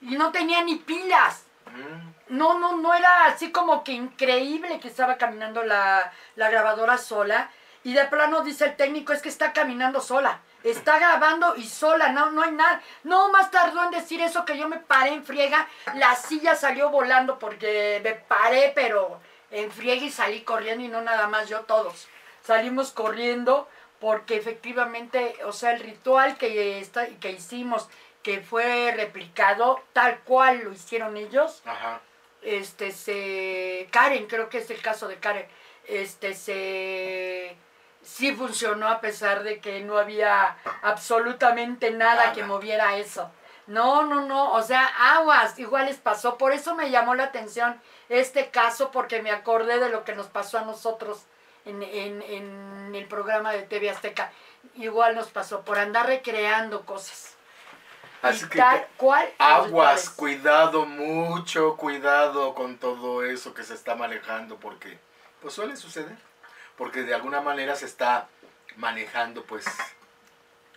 y 0.02 0.16
no 0.16 0.32
tenía 0.32 0.62
ni 0.64 0.76
pilas. 0.76 1.44
Mm, 1.66 2.10
No, 2.38 2.60
no, 2.60 2.78
no 2.78 2.94
era 2.94 3.26
así 3.26 3.52
como 3.52 3.84
que 3.84 3.92
increíble 3.92 4.80
que 4.80 4.88
estaba 4.88 5.18
caminando 5.18 5.64
la, 5.64 6.12
la 6.36 6.50
grabadora 6.52 6.98
sola. 7.00 7.50
Y 7.84 7.94
de 7.94 8.06
plano 8.06 8.42
dice 8.42 8.66
el 8.66 8.76
técnico, 8.76 9.14
es 9.14 9.22
que 9.24 9.30
está 9.30 9.52
caminando 9.52 10.00
sola. 10.00 10.40
Está 10.64 11.00
grabando 11.00 11.56
y 11.56 11.66
sola, 11.66 12.10
no, 12.10 12.30
no 12.30 12.44
hay 12.44 12.52
nada. 12.52 12.82
No 13.04 13.32
más 13.32 13.50
tardó 13.50 13.84
en 13.84 13.92
decir 13.92 14.22
eso 14.22 14.46
que 14.46 14.58
yo 14.60 14.68
me 14.70 14.78
paré 14.78 15.14
en 15.14 15.24
friega. 15.24 15.68
La 15.96 16.16
silla 16.16 16.56
salió 16.56 16.90
volando 16.90 17.40
porque 17.40 18.00
me 18.04 18.14
paré, 18.14 18.74
pero 18.76 19.20
en 19.50 19.72
friega 19.72 20.06
y 20.06 20.12
salí 20.12 20.42
corriendo 20.42 20.84
y 20.84 20.90
no 20.90 21.02
nada 21.02 21.26
más 21.28 21.50
yo, 21.50 21.62
todos. 21.62 22.08
Salimos 22.44 22.92
corriendo 22.92 23.68
porque 24.00 24.38
efectivamente, 24.38 25.36
o 25.46 25.52
sea, 25.52 25.72
el 25.72 25.80
ritual 25.82 26.38
que, 26.38 26.80
está, 26.80 27.08
que 27.08 27.32
hicimos, 27.32 27.90
que 28.24 28.42
fue 28.42 28.94
replicado 28.96 29.82
tal 29.94 30.20
cual 30.20 30.64
lo 30.64 30.72
hicieron 30.72 31.18
ellos, 31.18 31.62
Ajá. 31.66 32.02
este 32.42 32.92
se 32.92 33.88
Karen 33.92 34.28
creo 34.28 34.50
que 34.50 34.60
es 34.60 34.70
el 34.70 34.82
caso 34.82 35.08
de 35.08 35.18
Karen 35.18 35.46
este 35.88 36.34
se 36.34 37.56
sí 38.02 38.34
funcionó 38.34 38.88
a 38.88 39.02
pesar 39.02 39.44
de 39.44 39.60
que 39.60 39.82
no 39.82 39.98
había 39.98 40.58
absolutamente 40.82 41.92
nada, 41.92 42.16
Nada. 42.16 42.34
que 42.34 42.44
moviera 42.44 42.98
eso 42.98 43.30
no 43.68 44.04
no 44.04 44.22
no 44.22 44.54
o 44.54 44.62
sea 44.64 44.86
aguas 45.16 45.58
igual 45.60 45.86
les 45.88 45.98
pasó 45.98 46.38
por 46.38 46.54
eso 46.54 46.76
me 46.76 46.92
llamó 46.92 47.16
la 47.16 47.26
atención 47.26 47.82
este 48.10 48.50
caso 48.50 48.92
porque 48.92 49.22
me 49.22 49.32
acordé 49.32 49.80
de 49.80 49.90
lo 49.90 50.04
que 50.04 50.16
nos 50.16 50.28
pasó 50.28 50.60
a 50.60 50.64
nosotros 50.66 51.26
en, 51.70 51.84
en, 51.84 52.22
en 52.24 52.96
el 52.96 53.08
programa 53.08 53.54
de 53.54 53.64
TV 53.64 53.90
Azteca 53.90 54.32
igual 54.76 55.16
nos 55.16 55.30
pasó 55.32 55.64
por 55.66 55.80
andar 55.80 56.08
recreando 56.08 56.86
cosas 56.86 57.36
Así 58.22 58.46
Y 58.46 58.50
que, 58.50 58.58
tal 58.58 58.88
cual 58.98 59.34
los 59.40 59.50
aguas, 59.50 59.68
rituales. 59.68 60.10
cuidado, 60.12 60.86
mucho 60.86 61.78
cuidado 61.78 62.54
con 62.56 62.78
todo 62.78 63.24
eso 63.24 63.54
que 63.54 63.64
se 63.64 63.74
está 63.76 63.96
manejando, 63.96 64.60
porque 64.60 65.00
pues 65.42 65.54
suele 65.54 65.78
suceder, 65.78 66.18
porque 66.78 67.04
de 67.04 67.14
alguna 67.16 67.42
manera 67.42 67.76
se 67.76 67.86
está 67.86 68.30
manejando 68.76 69.46
pues 69.46 69.66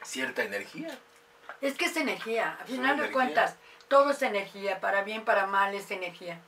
cierta 0.02 0.42
energía. 0.44 0.98
Es 1.60 1.74
que 1.76 1.86
es 1.86 1.96
energía, 1.96 2.58
a 2.60 2.66
Es 2.66 2.70
final 2.70 2.98
de 2.98 3.10
cuentas, 3.10 3.56
todo 3.88 4.10
es 4.10 4.22
energía, 4.22 4.80
para 4.80 5.02
bien, 5.02 5.24
para 5.24 5.46
mal 5.46 5.74
es 5.74 5.90
energía. 5.90 6.40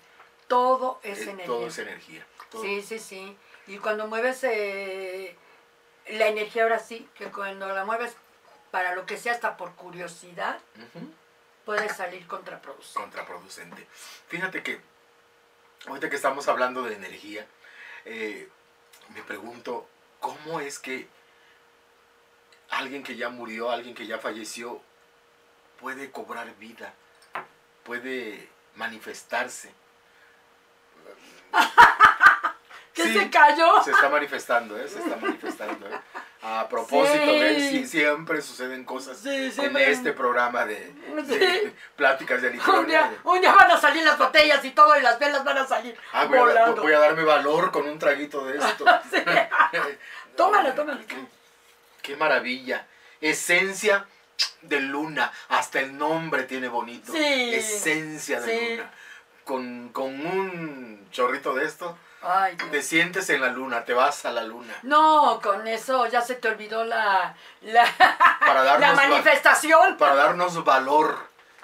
Todo 0.49 1.01
es 1.03 1.27
Eh, 1.27 1.31
energía. 1.31 1.47
Todo 1.47 1.67
es 1.67 1.79
energía. 1.79 2.27
todo. 2.51 2.63
Sí, 2.63 2.83
sí, 2.83 2.99
sí. 2.99 3.37
Y 3.67 3.79
cuando 3.79 4.07
mueves 4.07 4.45
eh, 4.45 5.37
la 6.09 6.27
energía, 6.29 6.65
ahora 6.65 6.79
sí, 6.79 7.09
que 7.15 7.27
cuando 7.31 7.69
la 7.69 7.85
mueves 7.85 8.15
para 8.71 8.95
lo 8.95 9.07
que 9.07 9.17
sea, 9.17 9.33
hasta 9.33 9.57
por 9.57 9.75
curiosidad, 9.75 10.59
puede 11.65 11.89
salir 11.89 12.27
contraproducente. 12.27 13.01
contraproducente. 13.01 13.87
Fíjate 14.29 14.63
que 14.63 14.81
ahorita 15.87 16.11
que 16.11 16.17
estamos 16.17 16.49
hablando 16.49 16.83
de 16.83 16.95
energía, 16.95 17.47
eh, 18.05 18.49
me 19.15 19.23
pregunto, 19.23 19.89
¿cómo 20.21 20.61
es 20.61 20.79
que 20.79 21.09
alguien 22.71 23.03
que 23.03 23.17
ya 23.17 23.29
murió, 23.29 23.71
alguien 23.71 23.95
que 23.95 24.07
ya 24.07 24.19
falleció, 24.19 24.83
puede 25.81 26.11
cobrar 26.11 26.55
vida, 26.57 26.95
puede 27.85 28.49
manifestarse? 28.75 29.73
¿Qué 33.05 33.13
Sí, 33.13 33.19
se 33.19 33.31
cayó? 33.31 33.83
Se 33.83 33.91
está 33.91 34.09
manifestando, 34.09 34.79
¿eh? 34.79 34.89
Se 34.89 34.99
está 34.99 35.17
manifestando, 35.17 35.87
¿eh? 35.89 36.01
A 36.47 36.69
propósito 36.69 37.25
Sí. 37.25 37.69
sí, 37.71 37.87
siempre 37.87 38.43
suceden 38.43 38.85
cosas 38.85 39.17
Sí, 39.17 39.51
en 39.57 39.77
este 39.79 40.13
programa 40.13 40.67
de, 40.67 40.93
pláticas 41.97 42.43
de 42.43 42.51
Un 42.51 42.87
día, 42.87 43.11
un 43.25 43.41
día 43.41 43.55
van 43.55 43.71
a 43.71 43.81
salir 43.81 44.05
las 44.05 44.19
botellas 44.19 44.63
y 44.63 44.73
todo, 44.73 44.95
y 44.99 45.03
las 45.03 45.19
velas 45.19 45.43
van 45.43 45.57
a 45.57 45.67
salir 45.67 45.97
Ah, 46.13 46.27
voy 46.27 46.37
a, 46.37 46.41
volando. 46.43 46.83
voy 46.83 46.93
a 46.93 46.99
darme 46.99 47.25
valor 47.25 47.71
con 47.71 47.89
un 47.89 47.99
traguito 47.99 48.45
de 48.45 48.59
esto. 48.59 48.85
Sí. 49.11 49.23
Tómala, 50.37 50.75
tómala. 50.75 51.01
Qué, 51.07 51.17
qué 52.03 52.17
maravilla. 52.17 52.87
Esencia 53.21 54.05
de 54.63 54.81
luna. 54.81 55.33
Hasta 55.49 55.81
el 55.81 55.97
nombre 55.97 56.43
tiene 56.43 56.69
bonito. 56.69 57.13
Sí. 57.13 57.55
Esencia 57.55 58.41
de 58.41 58.71
luna. 58.77 58.91
Con, 59.45 59.89
con 59.91 60.27
un 60.27 61.09
chorrito 61.11 61.55
de 61.55 61.65
esto, 61.67 61.97
Ay, 62.25 62.57
Dios. 62.57 62.71
te 62.71 62.83
sientes 62.83 63.29
en 63.31 63.41
la 63.41 63.49
luna, 63.49 63.85
te 63.85 63.93
vas 63.95 64.25
a 64.25 64.33
la 64.33 64.43
luna. 64.45 64.75
No, 64.83 65.41
con 65.43 65.67
eso 65.67 66.07
ya 66.07 66.21
se 66.23 66.35
te 66.37 66.49
olvidó 66.49 66.85
la, 66.85 67.35
la, 67.63 67.87
Para 68.41 68.79
manifestación. 68.95 69.97
para 69.97 70.15
darnos 70.15 70.65
valor. 70.65 71.19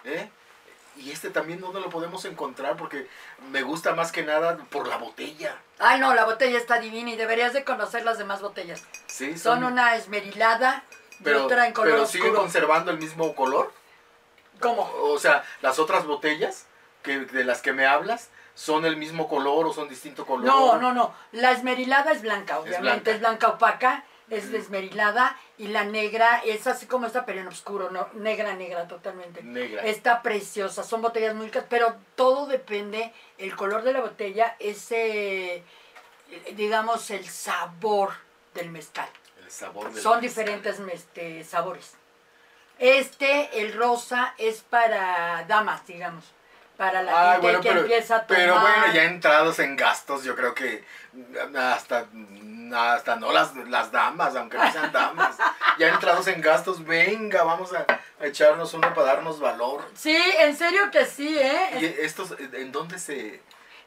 ¿eh? 0.05 0.31
Y 0.97 1.11
este 1.13 1.31
también 1.31 1.61
no 1.61 1.73
lo 1.73 1.89
podemos 1.89 2.25
encontrar 2.27 2.77
porque 2.77 3.09
me 3.51 3.63
gusta 3.63 3.95
más 3.95 4.13
que 4.13 4.23
nada 4.23 4.59
por 4.71 4.87
la 4.87 4.97
botella. 4.99 5.57
Ay, 5.79 5.99
no, 5.99 6.13
la 6.15 6.25
botella 6.27 6.59
está 6.59 6.79
divina 6.79 7.11
y 7.11 7.17
deberías 7.17 7.53
de 7.55 7.65
conocer 7.65 8.05
las 8.05 8.19
demás 8.19 8.43
botellas. 8.43 8.83
Sí, 9.07 9.39
Son 9.39 9.65
una 9.65 9.97
esmerilada 9.97 10.85
y 11.21 11.23
pero, 11.25 11.47
otra 11.47 11.67
en 11.67 11.73
color 11.73 11.91
pero 11.93 12.03
oscuro. 12.03 12.35
conservando 12.35 12.91
el 12.91 12.99
mismo 12.99 13.35
color. 13.35 13.73
¿Cómo? 14.61 14.91
O 15.05 15.19
sea, 15.19 15.43
las 15.63 15.79
otras 15.79 16.05
botellas 16.05 16.67
que, 17.03 17.21
de 17.21 17.45
las 17.45 17.63
que 17.63 17.73
me 17.73 17.87
hablas 17.87 18.29
son 18.55 18.85
el 18.85 18.97
mismo 18.97 19.29
color 19.29 19.67
o 19.67 19.73
son 19.73 19.89
distinto 19.89 20.27
color. 20.27 20.45
No, 20.47 20.77
no, 20.79 20.93
no. 20.93 21.15
La 21.33 21.53
esmerilada 21.53 22.13
es 22.13 22.23
blanca, 22.23 22.59
obviamente. 22.61 22.81
blanca. 22.83 23.11
Es 23.13 23.21
blanca, 23.21 23.49
opaca. 23.49 24.05
Es 24.29 24.47
Ujú. 24.47 24.57
esmerilada. 24.59 25.37
Y 25.59 25.69
la 25.69 25.83
negra 25.85 26.41
es 26.45 26.67
así 26.69 26.87
como 26.87 27.07
esta, 27.07 27.25
pero 27.27 27.41
en 27.41 27.49
oscuro. 27.49 27.91
No, 27.91 28.09
negra, 28.15 28.55
negra, 28.55 28.87
totalmente. 28.87 29.43
Negra. 29.43 29.83
Está 29.83 30.23
preciosa. 30.23 30.85
Son 30.85 31.03
botellas 31.03 31.35
muy 31.35 31.47
ricas, 31.47 31.65
pero 31.69 31.97
todo 32.15 32.47
depende. 32.47 33.13
El 33.39 33.57
color 33.57 33.83
de 33.83 33.93
la 33.93 34.01
botella, 34.01 34.55
ese, 34.61 35.65
digamos, 36.55 37.11
el 37.11 37.29
sabor 37.29 38.13
del 38.55 38.71
mezcal. 38.71 39.09
El 39.43 39.51
sabor 39.51 39.93
del 39.93 40.01
Son 40.03 40.21
mezcal. 40.21 40.45
diferentes 40.45 40.79
este, 40.95 41.43
sabores. 41.43 41.95
Este, 42.79 43.61
el 43.61 43.73
rosa, 43.75 44.35
es 44.39 44.61
para 44.63 45.45
damas, 45.49 45.87
digamos. 45.87 46.25
Para 46.81 47.03
la 47.03 47.13
Ay, 47.13 47.29
gente 47.33 47.43
bueno, 47.43 47.61
que 47.61 47.69
pero, 47.69 47.81
empieza 47.83 48.17
a 48.17 48.27
tomar. 48.27 48.43
pero 48.43 48.59
bueno, 48.59 48.87
ya 48.95 49.05
entrados 49.05 49.59
en 49.59 49.77
gastos, 49.77 50.25
yo 50.25 50.35
creo 50.35 50.55
que 50.55 50.83
hasta, 51.55 52.07
hasta 52.75 53.17
no 53.17 53.33
las, 53.33 53.55
las 53.55 53.93
damas, 53.93 54.35
aunque 54.35 54.57
no 54.57 54.73
sean 54.73 54.91
damas, 54.91 55.37
ya 55.79 55.89
entrados 55.89 56.27
en 56.29 56.41
gastos, 56.41 56.83
venga, 56.83 57.43
vamos 57.43 57.75
a, 57.75 57.85
a 58.19 58.27
echarnos 58.27 58.73
uno 58.73 58.95
para 58.95 59.09
darnos 59.09 59.39
valor. 59.39 59.87
Sí, 59.95 60.17
en 60.39 60.57
serio 60.57 60.91
que 60.91 61.05
sí, 61.05 61.39
¿eh? 61.39 61.69
¿Y 61.83 62.03
estos, 62.03 62.35
en 62.41 62.73
dónde 62.73 62.99
se...? 62.99 63.43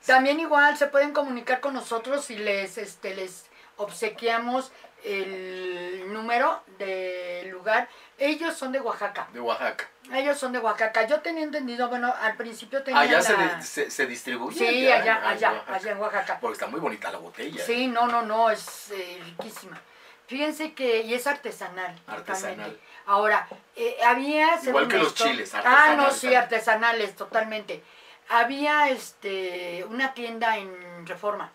También 0.05 0.39
igual 0.39 0.77
se 0.77 0.85
pueden 0.85 1.13
comunicar 1.13 1.61
con 1.61 1.73
nosotros 1.73 2.29
y 2.29 2.35
les, 2.35 2.77
este, 2.77 3.15
les 3.15 3.45
obsequiamos 3.77 4.71
el 5.03 6.11
número 6.13 6.61
del 6.77 7.49
lugar. 7.49 7.87
Ellos 8.17 8.55
son 8.55 8.71
de 8.71 8.79
Oaxaca. 8.79 9.27
De 9.33 9.39
Oaxaca. 9.39 9.87
Ellos 10.13 10.37
son 10.37 10.51
de 10.51 10.59
Oaxaca. 10.59 11.07
Yo 11.07 11.19
tenía 11.21 11.43
entendido, 11.43 11.89
bueno, 11.89 12.13
al 12.21 12.35
principio 12.35 12.83
tenía 12.83 13.01
Allá 13.01 13.21
se, 13.21 13.61
se, 13.61 13.91
se 13.91 14.05
distribuye. 14.05 14.57
Sí, 14.57 14.91
allá, 14.91 15.27
allá, 15.27 15.51
Oaxaca. 15.51 15.75
allá 15.75 15.91
en 15.91 15.97
Oaxaca. 15.97 16.37
Porque 16.39 16.53
está 16.53 16.67
muy 16.67 16.79
bonita 16.79 17.11
la 17.11 17.17
botella. 17.19 17.63
Sí, 17.65 17.87
no, 17.87 18.07
no, 18.07 18.21
no, 18.21 18.49
es 18.49 18.91
eh, 18.91 19.21
riquísima. 19.25 19.79
Fíjense 20.27 20.73
que, 20.73 21.01
y 21.01 21.13
es 21.13 21.27
artesanal. 21.27 21.95
Artesanal. 22.07 22.55
totalmente. 22.55 22.83
Ahora, 23.05 23.47
eh, 23.75 23.97
había... 24.05 24.59
Igual 24.63 24.87
que 24.87 24.97
los 24.97 25.13
chiles, 25.13 25.53
Ah, 25.53 25.57
artesanales 25.59 25.97
no, 25.97 26.11
sí, 26.11 26.33
artesanales, 26.35 27.15
totalmente. 27.15 27.83
Había 28.29 28.89
este 28.89 29.85
una 29.89 30.13
tienda 30.13 30.57
en 30.57 31.05
Reforma. 31.05 31.51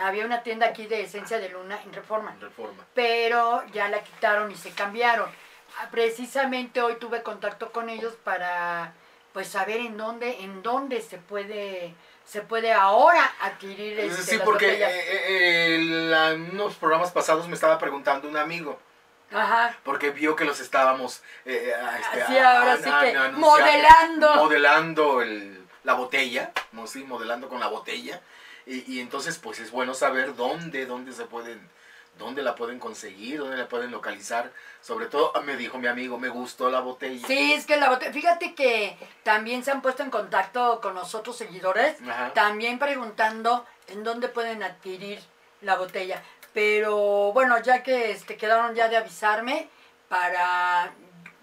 Había 0.00 0.24
una 0.26 0.42
tienda 0.42 0.66
aquí 0.66 0.86
de 0.86 1.02
Esencia 1.02 1.38
de 1.38 1.48
Luna 1.50 1.78
en 1.84 1.92
Reforma. 1.92 2.32
En 2.32 2.40
Reforma. 2.40 2.84
Pero 2.94 3.62
ya 3.72 3.88
la 3.88 4.02
quitaron 4.02 4.50
y 4.50 4.56
se 4.56 4.70
cambiaron. 4.70 5.28
Ah, 5.80 5.88
Precisamente 5.90 6.80
hoy 6.82 6.96
tuve 6.96 7.22
contacto 7.22 7.70
con 7.72 7.88
ellos 7.88 8.14
para 8.24 8.92
pues 9.32 9.48
saber 9.48 9.80
en 9.80 9.96
dónde 9.96 10.40
en 10.42 10.62
dónde 10.62 11.00
se 11.02 11.18
puede 11.18 11.92
se 12.24 12.40
puede 12.40 12.72
ahora 12.72 13.32
adquirir 13.40 13.98
este, 13.98 14.22
sí, 14.22 14.38
porque 14.44 14.66
botellas. 14.66 14.92
eh, 14.92 15.24
eh, 15.28 16.30
en 16.32 16.50
unos 16.52 16.74
programas 16.76 17.10
pasados 17.10 17.46
me 17.48 17.54
estaba 17.54 17.78
preguntando 17.78 18.28
un 18.28 18.36
amigo. 18.36 18.78
Ajá. 19.32 19.76
Porque 19.82 20.10
vio 20.10 20.36
que 20.36 20.44
los 20.44 20.60
estábamos 20.60 21.22
eh, 21.44 21.74
a- 21.74 21.98
este, 21.98 22.22
Así 22.22 22.38
a- 22.38 22.58
ahora 22.60 22.72
a- 22.74 22.76
sí 22.78 22.88
a- 22.92 23.00
que 23.00 23.18
modelando. 23.32 24.34
modelando 24.36 25.22
el- 25.22 25.64
la 25.82 25.94
botella, 25.94 26.52
¿no? 26.72 26.86
sí, 26.86 27.02
modelando 27.04 27.48
con 27.48 27.58
la 27.60 27.66
botella. 27.66 28.20
Y, 28.66 28.94
y 28.94 29.00
entonces, 29.00 29.38
pues 29.38 29.60
es 29.60 29.70
bueno 29.70 29.94
saber 29.94 30.34
dónde, 30.36 30.86
dónde 30.86 31.12
se 31.12 31.24
pueden, 31.24 31.68
dónde 32.18 32.42
la 32.42 32.54
pueden 32.54 32.78
conseguir, 32.78 33.40
dónde 33.40 33.56
la 33.56 33.68
pueden 33.68 33.90
localizar. 33.90 34.52
Sobre 34.80 35.06
todo, 35.06 35.32
ah, 35.34 35.40
me 35.40 35.56
dijo 35.56 35.78
mi 35.78 35.86
amigo, 35.86 36.18
me 36.18 36.28
gustó 36.28 36.70
la 36.70 36.80
botella. 36.80 37.26
Sí, 37.26 37.52
es 37.52 37.66
que 37.66 37.76
la 37.76 37.90
botella, 37.90 38.12
fíjate 38.12 38.54
que 38.54 38.96
también 39.22 39.64
se 39.64 39.70
han 39.70 39.82
puesto 39.82 40.02
en 40.02 40.10
contacto 40.10 40.80
con 40.80 40.94
nosotros 40.94 41.36
seguidores, 41.36 41.96
Ajá. 42.02 42.32
también 42.32 42.78
preguntando 42.78 43.66
en 43.88 44.04
dónde 44.04 44.28
pueden 44.28 44.62
adquirir 44.62 45.20
la 45.60 45.76
botella. 45.76 46.22
Pero 46.52 47.32
bueno, 47.32 47.60
ya 47.60 47.82
que 47.82 48.12
este, 48.12 48.36
quedaron 48.36 48.74
ya 48.74 48.88
de 48.88 48.96
avisarme 48.96 49.68
para 50.08 50.92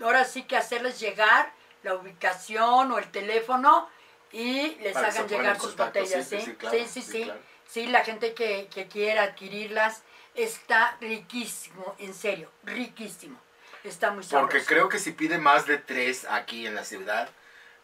ahora 0.01 0.23
sí 0.25 0.43
que 0.43 0.57
hacerles 0.57 0.99
llegar 0.99 1.51
la 1.83 1.95
ubicación 1.95 2.91
o 2.91 2.97
el 2.97 3.09
teléfono 3.11 3.89
y 4.31 4.75
les 4.81 4.93
Para 4.93 5.07
hagan 5.07 5.27
llegar 5.27 5.55
sus 5.59 5.69
contacto, 5.69 5.99
botellas, 5.99 6.27
sí, 6.27 6.39
¿sí? 6.39 6.45
sí, 6.45 6.53
claro, 6.55 6.77
sí, 6.77 6.85
sí, 6.87 7.01
sí, 7.01 7.11
sí. 7.11 7.23
claro. 7.23 7.39
Sí, 7.67 7.85
la 7.87 8.03
gente 8.03 8.33
que, 8.33 8.67
que 8.73 8.87
quiera 8.87 9.23
adquirirlas 9.23 10.03
está 10.35 10.97
riquísimo, 11.01 11.95
en 11.99 12.13
serio, 12.13 12.51
riquísimo. 12.63 13.39
Está 13.83 14.11
muy 14.11 14.23
sabroso. 14.23 14.49
Porque 14.51 14.65
creo 14.65 14.89
que 14.89 14.99
si 14.99 15.11
pide 15.11 15.37
más 15.37 15.65
de 15.65 15.77
tres 15.77 16.25
aquí 16.29 16.67
en 16.67 16.75
la 16.75 16.83
ciudad, 16.85 17.29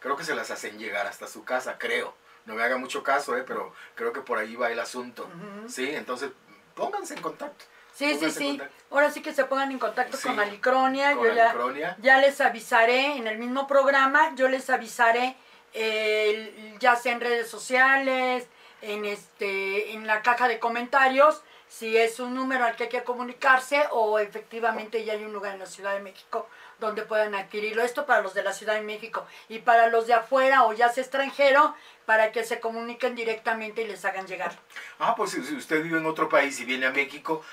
creo 0.00 0.16
que 0.16 0.24
se 0.24 0.34
las 0.34 0.50
hacen 0.50 0.78
llegar 0.78 1.06
hasta 1.06 1.26
su 1.26 1.44
casa, 1.44 1.76
creo. 1.78 2.14
No 2.46 2.54
me 2.54 2.62
haga 2.62 2.76
mucho 2.76 3.02
caso, 3.02 3.36
eh, 3.36 3.44
pero 3.46 3.74
creo 3.94 4.12
que 4.12 4.20
por 4.20 4.38
ahí 4.38 4.56
va 4.56 4.70
el 4.70 4.78
asunto. 4.78 5.28
Sí, 5.68 5.90
entonces 5.90 6.30
pónganse 6.74 7.14
en 7.14 7.22
contacto. 7.22 7.64
Sí, 7.92 8.16
sí, 8.18 8.30
sí. 8.30 8.48
contacto. 8.58 8.74
Ahora 8.90 9.10
sí 9.10 9.22
que 9.22 9.34
se 9.34 9.44
pongan 9.44 9.72
en 9.72 9.78
contacto 9.78 10.16
Sí, 10.16 10.28
con 10.28 10.38
Alicronia. 10.38 11.14
con 11.14 11.26
yo 11.26 11.34
ya, 11.34 11.96
ya 12.00 12.18
les 12.18 12.40
avisaré 12.40 13.16
en 13.16 13.26
el 13.26 13.38
mismo 13.38 13.66
programa, 13.66 14.34
yo 14.36 14.48
les 14.48 14.70
avisaré 14.70 15.36
ya 15.74 16.96
sea 16.96 17.12
en 17.12 17.20
redes 17.20 17.48
sociales, 17.48 18.46
en 18.82 19.04
este, 19.04 19.92
en 19.92 20.06
la 20.06 20.22
caja 20.22 20.48
de 20.48 20.58
comentarios, 20.58 21.42
si 21.68 21.96
es 21.96 22.18
un 22.18 22.34
número 22.34 22.64
al 22.64 22.76
que 22.76 22.84
hay 22.84 22.88
que 22.88 23.04
comunicarse 23.04 23.84
o 23.90 24.18
efectivamente 24.18 25.04
ya 25.04 25.12
hay 25.12 25.24
un 25.24 25.32
lugar 25.32 25.54
en 25.54 25.60
la 25.60 25.66
Ciudad 25.66 25.92
de 25.92 26.00
México 26.00 26.48
donde 26.80 27.02
puedan 27.02 27.34
adquirirlo. 27.34 27.82
Esto 27.82 28.06
para 28.06 28.22
los 28.22 28.34
de 28.34 28.42
la 28.42 28.52
Ciudad 28.52 28.74
de 28.74 28.82
México 28.82 29.26
y 29.48 29.58
para 29.58 29.88
los 29.88 30.06
de 30.06 30.14
afuera 30.14 30.64
o 30.64 30.72
ya 30.72 30.88
sea 30.88 31.02
extranjero, 31.02 31.74
para 32.06 32.32
que 32.32 32.44
se 32.44 32.60
comuniquen 32.60 33.14
directamente 33.14 33.82
y 33.82 33.86
les 33.86 34.04
hagan 34.04 34.26
llegar. 34.26 34.58
Ah, 34.98 35.14
pues 35.14 35.32
si 35.32 35.40
usted 35.54 35.82
vive 35.82 35.98
en 35.98 36.06
otro 36.06 36.28
país 36.28 36.58
y 36.60 36.64
viene 36.64 36.86
a 36.86 36.90
México, 36.90 37.44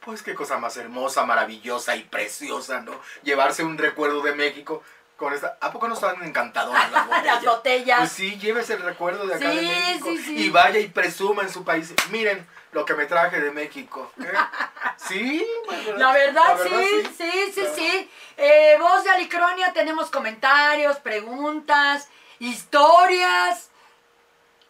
pues 0.00 0.22
qué 0.22 0.34
cosa 0.34 0.58
más 0.58 0.76
hermosa, 0.76 1.24
maravillosa 1.24 1.96
y 1.96 2.02
preciosa, 2.02 2.82
¿no? 2.82 3.00
Llevarse 3.22 3.64
un 3.64 3.78
recuerdo 3.78 4.20
de 4.20 4.34
México 4.34 4.82
con 5.16 5.32
esta... 5.32 5.56
¿A 5.60 5.72
poco 5.72 5.88
no 5.88 5.94
están 5.94 6.22
encantadoras 6.22 6.90
las 6.92 7.06
botellas? 7.06 7.24
Las 7.24 7.44
botellas. 7.44 7.98
Pues 8.00 8.12
sí, 8.12 8.38
llévese 8.38 8.74
el 8.74 8.82
recuerdo 8.82 9.26
de 9.26 9.34
acá 9.34 9.48
de 9.48 9.60
Sí, 9.60 9.66
México 9.66 10.08
sí, 10.10 10.18
sí. 10.22 10.36
y 10.46 10.50
vaya 10.50 10.78
y 10.78 10.88
presuma 10.88 11.42
en 11.42 11.50
su 11.50 11.64
país. 11.64 11.94
Miren 12.10 12.46
lo 12.72 12.84
que 12.84 12.94
me 12.94 13.06
traje 13.06 13.40
de 13.40 13.50
México. 13.50 14.12
¿eh? 14.20 14.32
Sí, 14.98 15.46
pues, 15.66 15.96
La 15.98 16.10
verdad, 16.12 16.58
La 16.58 16.64
sí, 16.64 17.02
sí, 17.16 17.52
sí, 17.54 17.62
La 17.62 17.74
sí. 17.74 18.10
Eh, 18.38 18.76
voz 18.80 19.04
de 19.04 19.10
Alicronia, 19.10 19.72
tenemos 19.72 20.10
comentarios, 20.10 20.96
preguntas, 20.98 22.08
historias. 22.38 23.70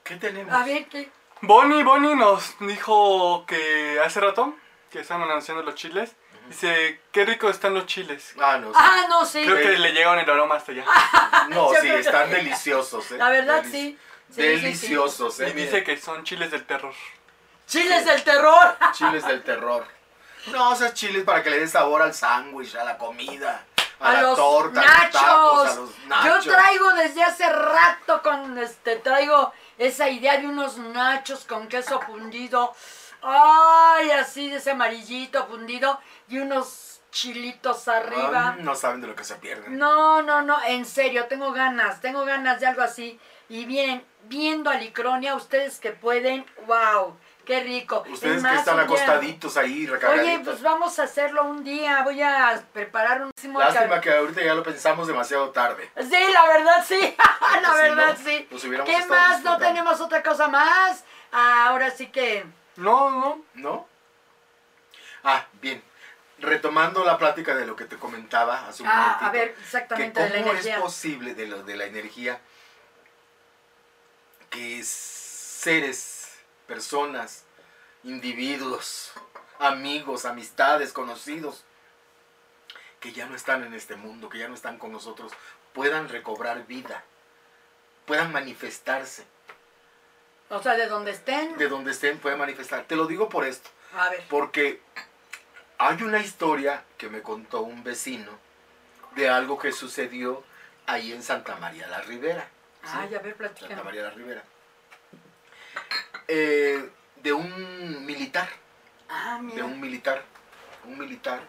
¿Qué 0.05 0.17
tenemos? 0.17 0.53
A 0.53 0.65
ver, 0.65 0.87
¿qué? 0.87 1.11
Bonnie, 1.43 1.83
Bonnie 1.85 2.15
nos 2.17 2.57
dijo 2.61 3.45
que 3.47 4.01
hace 4.05 4.21
rato 4.21 4.55
que 4.91 5.01
están 5.01 5.23
anunciando 5.23 5.63
los 5.63 5.75
chiles. 5.75 6.15
Dice, 6.49 7.01
qué 7.13 7.25
rico 7.25 7.49
están 7.49 7.75
los 7.75 7.87
chiles. 7.87 8.35
Ah, 8.41 8.59
no, 8.59 8.69
sí. 8.69 8.75
Ah, 8.79 9.07
no, 9.09 9.25
sí. 9.27 9.43
Creo 9.45 9.57
que 9.57 9.79
le 9.79 9.93
llegaron 9.93 10.19
el 10.19 10.29
aroma 10.31 10.57
hasta 10.57 10.73
allá. 10.73 10.85
no, 11.51 11.73
yo 11.75 11.81
sí, 11.81 11.89
están 11.89 12.31
deliciosos. 12.31 13.11
¿eh? 13.13 13.19
La 13.19 13.31
verdad, 13.31 13.63
Delici- 13.65 13.71
sí. 13.71 13.99
Sí, 14.29 14.35
sí, 14.35 14.43
sí. 14.43 14.43
Deliciosos, 14.43 15.41
¿eh? 15.41 15.49
Y 15.51 15.53
dice 15.53 15.85
que 15.85 15.97
son 15.97 16.25
chiles 16.25 16.51
del 16.51 16.65
terror. 16.67 16.95
Chiles 17.67 18.05
del 18.05 18.23
terror. 18.25 18.77
Chiles 18.93 19.27
del 19.27 19.43
terror. 19.43 19.87
No, 20.49 20.73
esos 20.73 20.95
chiles 20.95 21.25
para 21.25 21.43
que 21.43 21.51
le 21.51 21.59
dé 21.61 21.67
sabor 21.69 22.03
al 22.03 22.15
sándwich, 22.15 22.77
a 22.77 22.85
la 22.85 22.97
comida, 22.97 23.65
a, 23.99 24.09
A, 24.09 24.13
la 24.13 24.23
los 24.23 24.37
torta, 24.37 24.81
a 24.81 24.85
los 24.85 24.93
nachos. 24.95 25.21
tacos, 25.21 25.69
a 25.69 25.75
los 25.75 25.99
nachos. 26.07 26.45
Yo 26.45 26.53
traigo 26.53 26.93
desde 26.95 27.23
hace 27.25 27.49
rato 27.49 28.23
con 28.23 28.57
este, 28.59 28.97
traigo 28.97 29.53
esa 29.79 30.09
idea 30.09 30.37
de 30.39 30.47
unos 30.47 30.79
nachos 30.79 31.45
con 31.45 31.67
queso 31.67 32.01
fundido. 32.01 32.75
Ay, 33.29 34.11
así 34.13 34.49
de 34.51 34.57
ese 34.57 34.71
amarillito 34.71 35.47
fundido 35.47 36.01
y 36.29 36.39
unos 36.39 37.01
chilitos 37.11 37.89
arriba. 37.89 38.57
No 38.61 38.75
saben 38.75 39.01
de 39.01 39.07
lo 39.09 39.17
que 39.17 39.25
se 39.25 39.35
pierden. 39.37 39.79
No, 39.79 40.23
no, 40.23 40.43
no, 40.43 40.59
en 40.67 40.85
serio, 40.85 41.27
tengo 41.27 41.53
ganas, 41.53 42.01
tengo 42.01 42.25
ganas 42.25 42.61
de 42.61 42.67
algo 42.67 42.83
así. 42.83 43.19
Y 43.49 43.65
vienen 43.65 44.05
viendo 44.25 44.71
a 44.71 44.75
Licronia, 44.75 45.35
ustedes 45.35 45.79
que 45.79 45.93
pueden, 45.93 46.45
wow, 46.67 47.17
qué 47.45 47.61
rico. 47.61 48.05
Ustedes 48.11 48.43
Es 48.43 48.51
que 48.51 48.57
están 48.57 48.75
día- 48.77 48.85
acostaditos 48.85 49.57
ahí, 49.57 49.87
recagaditos. 49.87 50.27
Oye, 50.29 50.39
pues 50.45 50.63
vamos 50.63 50.99
a 50.99 51.05
hacerlo 51.05 51.45
un 51.45 51.63
día, 51.65 52.03
voy 52.03 52.21
a 52.23 52.61
preparar 52.73 53.23
un... 53.23 53.31
Lástima 53.57 54.01
que 54.01 54.13
ahorita 54.13 54.43
ya 54.43 54.55
lo 54.55 54.63
pensamos 54.65 55.07
demasiado 55.07 55.51
tarde. 55.51 55.91
Sí, 56.01 56.27
la 56.33 56.45
verdad 56.47 56.85
sí, 56.87 57.17
la 57.63 57.71
si 57.73 57.77
verdad 57.77 58.17
no, 58.19 58.25
sí. 58.25 58.49
¿Qué 58.85 59.07
más? 59.07 59.43
¿No 59.45 59.57
tenemos 59.59 60.01
otra 60.01 60.23
cosa 60.23 60.49
más? 60.49 61.05
Ah, 61.33 61.69
ahora 61.69 61.91
sí 61.91 62.09
que... 62.09 62.45
No, 62.77 63.11
no. 63.11 63.43
¿No? 63.55 63.89
Ah, 65.25 65.47
bien. 65.61 65.83
Retomando 66.39 67.05
la 67.05 67.17
plática 67.17 67.55
de 67.55 67.67
lo 67.67 67.75
que 67.77 67.87
te 67.87 67.97
comentaba 67.97 68.69
hace 68.69 68.83
un 68.83 68.89
Ah, 68.89 68.95
momentito. 69.21 69.25
a 69.25 69.31
ver, 69.31 69.55
que 69.55 69.61
exactamente, 69.63 70.21
la 70.21 70.29
cómo 70.37 70.51
energía. 70.51 70.75
es 70.77 70.81
posible 70.83 71.35
de 71.35 71.47
lo 71.47 71.63
de 71.63 71.77
la 71.77 71.85
energía 71.87 72.41
que 74.51 74.83
seres, 74.85 76.31
personas, 76.67 77.45
individuos, 78.05 79.13
amigos, 79.59 80.25
amistades, 80.27 80.93
conocidos 80.93 81.65
que 83.01 83.13
ya 83.13 83.27
no 83.27 83.35
están 83.37 83.65
en 83.65 83.75
este 83.75 83.97
mundo, 83.97 84.29
que 84.29 84.39
ya 84.39 84.49
no 84.49 84.55
están 84.55 84.79
con 84.79 84.93
nosotros, 84.93 85.33
puedan 85.73 86.09
recobrar 86.09 86.67
vida, 86.67 87.03
puedan 88.07 88.33
manifestarse, 88.33 89.27
O 90.51 90.63
sea, 90.63 90.75
de 90.75 90.87
donde 90.87 91.11
estén. 91.11 91.57
de 91.59 91.69
donde 91.69 91.91
estén 91.91 92.19
pueden 92.19 92.39
manifestar. 92.39 92.85
Te 92.85 92.97
lo 92.97 93.07
digo 93.07 93.29
por 93.29 93.45
esto, 93.45 93.69
A 93.97 94.09
ver. 94.11 94.23
porque 94.31 94.81
hay 95.79 96.03
una 96.03 96.21
historia 96.21 96.85
que 96.99 97.09
me 97.09 97.23
contó 97.23 97.63
un 97.63 97.83
vecino 97.83 98.31
de 99.17 99.29
algo 99.29 99.59
que 99.59 99.73
sucedió 99.73 100.45
ahí 100.87 101.13
en 101.13 101.23
Santa 101.23 101.57
María 101.57 101.87
la 101.89 102.01
Ribera. 102.03 102.49
¿sí? 102.85 102.91
Ay, 102.95 103.15
a 103.15 103.19
ver, 103.19 103.33
Santa 103.37 103.37
platícame. 103.39 103.83
María 103.83 104.03
la 104.03 104.11
Ribera. 104.11 104.43
Eh, 106.29 106.91
de 107.23 107.33
un 107.33 108.05
militar, 108.07 108.49
Ah, 109.09 109.37
de 109.41 109.43
mira. 109.47 109.65
un 109.65 109.81
militar, 109.81 110.23
un 110.85 110.99
militar, 110.99 111.41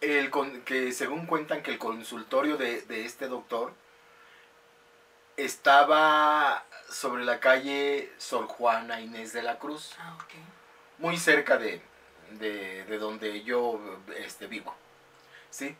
el 0.00 0.30
con- 0.30 0.60
que 0.62 0.92
según 0.92 1.26
cuentan 1.26 1.62
que 1.62 1.70
el 1.70 1.78
consultorio 1.78 2.56
de, 2.56 2.82
de 2.82 3.04
este 3.04 3.26
doctor 3.28 3.72
estaba 5.36 6.64
sobre 6.88 7.24
la 7.24 7.40
calle 7.40 8.12
Sor 8.18 8.46
Juana 8.46 9.00
Inés 9.00 9.32
de 9.32 9.42
la 9.42 9.58
Cruz, 9.58 9.90
Ah, 9.98 10.16
muy 10.98 11.16
cerca 11.16 11.56
de, 11.56 11.82
de, 12.32 12.84
de 12.84 12.98
donde 12.98 13.42
yo 13.42 13.80
este, 14.16 14.46
vivo. 14.46 14.74
¿sí? 15.50 15.76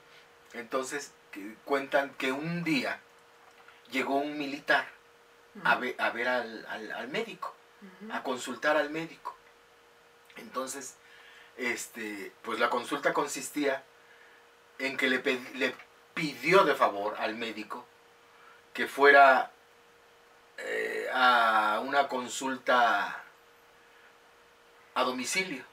Entonces 0.52 1.12
que 1.30 1.54
cuentan 1.64 2.10
que 2.14 2.32
un 2.32 2.64
día 2.64 3.00
llegó 3.90 4.16
un 4.16 4.38
militar 4.38 4.86
a, 5.64 5.76
ve- 5.76 5.94
a 5.98 6.10
ver 6.10 6.28
al, 6.28 6.66
al- 6.68 6.92
al 6.92 7.08
médico, 7.08 7.54
a 8.12 8.22
consultar 8.22 8.76
al 8.76 8.90
médico. 8.90 9.34
Entonces 10.36 10.94
este, 11.56 12.32
pues 12.42 12.58
la 12.58 12.70
consulta 12.70 13.12
consistía 13.12 13.84
en 14.78 14.96
que 14.96 15.06
le, 15.08 15.18
le 15.54 15.74
pidió 16.14 16.64
de 16.64 16.74
favor 16.74 17.16
al 17.18 17.36
médico 17.36 17.86
que 18.74 18.86
fuera 18.88 19.50
eh, 20.58 21.08
a 21.12 21.80
una 21.82 22.08
consulta 22.08 23.22
a 24.94 25.02
domicilio, 25.04 25.64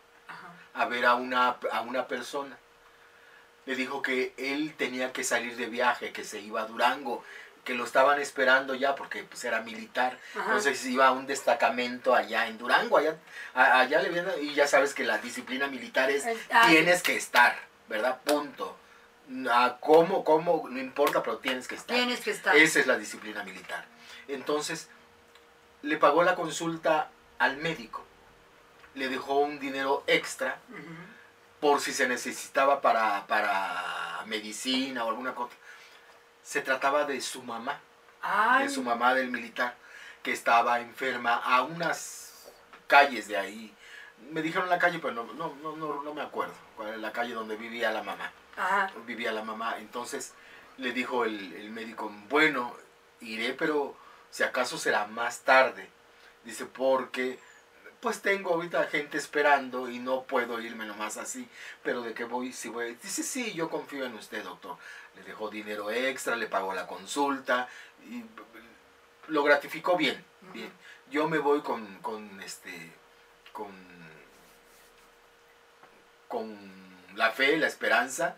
a 0.73 0.85
ver 0.85 1.05
a 1.05 1.15
una, 1.15 1.57
a 1.71 1.81
una 1.81 2.07
persona. 2.07 2.57
Le 3.65 3.75
dijo 3.75 4.01
que 4.01 4.33
él 4.37 4.75
tenía 4.77 5.11
que 5.11 5.23
salir 5.23 5.55
de 5.57 5.65
viaje, 5.65 6.13
que 6.13 6.23
se 6.23 6.39
iba 6.39 6.61
a 6.61 6.65
Durango, 6.65 7.23
que 7.63 7.75
lo 7.75 7.85
estaban 7.85 8.19
esperando 8.19 8.73
ya 8.75 8.95
porque 8.95 9.23
pues 9.23 9.43
era 9.43 9.61
militar. 9.61 10.17
Entonces 10.35 10.83
iba 10.85 11.07
a 11.07 11.11
un 11.11 11.27
destacamento 11.27 12.15
allá 12.15 12.47
en 12.47 12.57
Durango, 12.57 12.97
allá, 12.97 13.17
allá 13.53 14.01
le 14.01 14.43
y 14.43 14.53
ya 14.53 14.67
sabes 14.67 14.93
que 14.93 15.03
la 15.03 15.17
disciplina 15.17 15.67
militar 15.67 16.09
es 16.09 16.25
tienes 16.67 17.03
que 17.03 17.15
estar, 17.15 17.55
¿verdad? 17.87 18.19
Punto. 18.23 18.77
A 19.49 19.77
cómo, 19.79 20.23
cómo, 20.23 20.67
no 20.69 20.79
importa, 20.79 21.23
pero 21.23 21.37
tienes 21.37 21.67
que 21.67 21.75
estar. 21.75 21.95
Tienes 21.95 22.19
que 22.21 22.31
estar. 22.31 22.55
Esa 22.55 22.79
es 22.79 22.87
la 22.87 22.97
disciplina 22.97 23.43
militar. 23.43 23.85
Entonces, 24.27 24.89
le 25.81 25.97
pagó 25.97 26.23
la 26.23 26.35
consulta 26.35 27.09
al 27.39 27.57
médico, 27.57 28.03
le 28.93 29.09
dejó 29.09 29.39
un 29.39 29.59
dinero 29.59 30.03
extra 30.07 30.59
por 31.59 31.79
si 31.79 31.93
se 31.93 32.07
necesitaba 32.07 32.81
para, 32.81 33.25
para 33.27 34.23
medicina 34.25 35.05
o 35.05 35.09
alguna 35.09 35.33
cosa. 35.33 35.55
Se 36.43 36.61
trataba 36.61 37.05
de 37.05 37.21
su 37.21 37.43
mamá, 37.43 37.79
de 38.59 38.69
su 38.69 38.83
mamá 38.83 39.13
del 39.13 39.31
militar, 39.31 39.75
que 40.23 40.33
estaba 40.33 40.81
enferma 40.81 41.35
a 41.35 41.63
unas 41.63 42.51
calles 42.87 43.27
de 43.27 43.37
ahí. 43.37 43.75
Me 44.31 44.41
dijeron 44.41 44.69
la 44.69 44.77
calle, 44.77 44.99
pero 44.99 45.13
no, 45.13 45.23
no, 45.33 45.55
no, 45.75 46.03
no, 46.03 46.13
me 46.13 46.21
acuerdo 46.21 46.53
cuál 46.75 46.93
es 46.93 46.99
la 46.99 47.11
calle 47.11 47.33
donde 47.33 47.55
vivía 47.55 47.91
la 47.91 48.03
mamá. 48.03 48.31
Vivía 49.05 49.31
la 49.31 49.43
mamá. 49.43 49.77
Entonces 49.79 50.33
le 50.77 50.91
dijo 50.93 51.25
el, 51.25 51.53
el 51.53 51.69
médico, 51.69 52.11
bueno, 52.29 52.75
iré, 53.19 53.53
pero 53.53 53.95
si 54.29 54.43
acaso 54.43 54.77
será 54.77 55.07
más 55.07 55.41
tarde. 55.41 55.89
Dice, 56.43 56.65
porque 56.65 57.39
pues 57.99 58.21
tengo 58.21 58.55
ahorita 58.55 58.85
gente 58.85 59.17
esperando 59.17 59.87
y 59.87 59.99
no 59.99 60.23
puedo 60.23 60.59
irme 60.59 60.85
nomás 60.85 61.17
así. 61.17 61.47
Pero 61.83 62.01
de 62.01 62.13
qué 62.13 62.23
voy, 62.23 62.51
si 62.51 62.69
voy. 62.69 62.95
Dice, 62.95 63.23
sí, 63.23 63.53
yo 63.53 63.69
confío 63.69 64.05
en 64.05 64.15
usted, 64.15 64.43
doctor. 64.43 64.77
Le 65.15 65.23
dejó 65.23 65.49
dinero 65.49 65.91
extra, 65.91 66.35
le 66.35 66.47
pagó 66.47 66.73
la 66.73 66.87
consulta 66.87 67.67
y 68.09 68.23
lo 69.27 69.43
gratificó 69.43 69.95
bien. 69.95 70.23
Bien. 70.53 70.71
Yo 71.11 71.27
me 71.27 71.37
voy 71.37 71.61
con, 71.61 71.99
con 71.99 72.41
este, 72.41 72.91
con, 73.51 73.71
con 76.27 76.57
la 77.15 77.31
fe, 77.31 77.57
la 77.57 77.67
esperanza 77.67 78.37